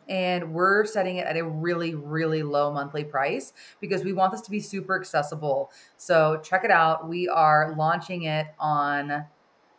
and 0.08 0.54
we're 0.54 0.86
setting 0.86 1.18
it 1.18 1.28
at 1.28 1.38
a 1.38 1.44
really 1.44 1.94
really 1.94 2.42
low 2.42 2.74
monthly 2.74 3.04
price 3.04 3.54
because 3.80 4.04
we 4.04 4.12
want 4.12 4.32
this 4.32 4.42
to 4.42 4.52
be 4.52 4.60
super 4.60 5.00
accessible. 5.00 5.72
So 5.98 6.42
check 6.44 6.64
it 6.64 6.72
out. 6.72 7.08
We 7.08 7.28
are 7.28 7.76
launching 7.78 8.24
it 8.24 8.48
on 8.60 9.26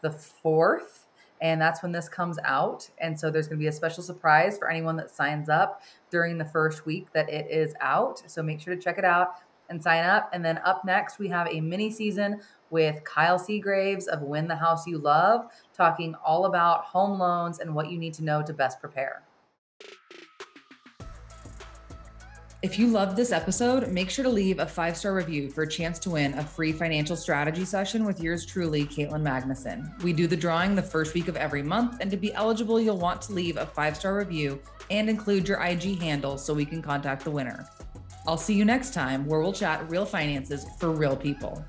the 0.02 0.10
4th 0.10 1.06
and 1.42 1.60
that's 1.60 1.82
when 1.82 1.92
this 1.92 2.08
comes 2.08 2.38
out. 2.44 2.88
And 2.98 3.18
so 3.18 3.30
there's 3.30 3.48
going 3.48 3.58
to 3.58 3.62
be 3.62 3.68
a 3.68 3.72
special 3.72 4.02
surprise 4.02 4.58
for 4.58 4.70
anyone 4.70 4.96
that 4.96 5.10
signs 5.10 5.48
up 5.48 5.82
during 6.10 6.36
the 6.36 6.44
first 6.44 6.84
week 6.84 7.12
that 7.12 7.30
it 7.30 7.50
is 7.50 7.74
out. 7.80 8.22
So 8.26 8.42
make 8.42 8.60
sure 8.60 8.74
to 8.74 8.80
check 8.80 8.98
it 8.98 9.04
out 9.04 9.36
and 9.70 9.82
sign 9.82 10.04
up. 10.04 10.28
And 10.32 10.44
then 10.44 10.58
up 10.64 10.84
next 10.84 11.18
we 11.18 11.28
have 11.28 11.48
a 11.48 11.60
mini 11.60 11.90
season 11.90 12.40
with 12.70 13.02
Kyle 13.04 13.38
Seagraves 13.38 14.06
of 14.06 14.22
Win 14.22 14.46
the 14.48 14.56
House 14.56 14.86
You 14.86 14.98
Love, 14.98 15.46
talking 15.80 16.14
all 16.22 16.44
about 16.44 16.84
home 16.84 17.18
loans 17.18 17.60
and 17.60 17.74
what 17.74 17.90
you 17.90 17.96
need 17.96 18.12
to 18.12 18.22
know 18.22 18.42
to 18.42 18.52
best 18.52 18.80
prepare. 18.80 19.22
If 22.62 22.78
you 22.78 22.88
loved 22.88 23.16
this 23.16 23.32
episode, 23.32 23.90
make 23.90 24.10
sure 24.10 24.22
to 24.22 24.28
leave 24.28 24.58
a 24.58 24.66
five 24.66 24.94
star 24.94 25.14
review 25.14 25.48
for 25.48 25.62
a 25.62 25.68
chance 25.68 25.98
to 26.00 26.10
win 26.10 26.34
a 26.34 26.44
free 26.44 26.72
financial 26.72 27.16
strategy 27.16 27.64
session 27.64 28.04
with 28.04 28.20
yours 28.20 28.44
truly, 28.44 28.84
Caitlin 28.84 29.22
Magnuson. 29.22 30.02
We 30.02 30.12
do 30.12 30.26
the 30.26 30.36
drawing 30.36 30.74
the 30.74 30.82
first 30.82 31.14
week 31.14 31.28
of 31.28 31.38
every 31.38 31.62
month, 31.62 31.96
and 32.02 32.10
to 32.10 32.18
be 32.18 32.34
eligible, 32.34 32.78
you'll 32.78 32.98
want 32.98 33.22
to 33.22 33.32
leave 33.32 33.56
a 33.56 33.64
five 33.64 33.96
star 33.96 34.14
review 34.14 34.60
and 34.90 35.08
include 35.08 35.48
your 35.48 35.62
IG 35.62 35.98
handle 36.02 36.36
so 36.36 36.52
we 36.52 36.66
can 36.66 36.82
contact 36.82 37.24
the 37.24 37.30
winner. 37.30 37.66
I'll 38.26 38.36
see 38.36 38.54
you 38.54 38.66
next 38.66 38.92
time 38.92 39.24
where 39.24 39.40
we'll 39.40 39.54
chat 39.54 39.88
real 39.88 40.04
finances 40.04 40.66
for 40.78 40.90
real 40.90 41.16
people. 41.16 41.64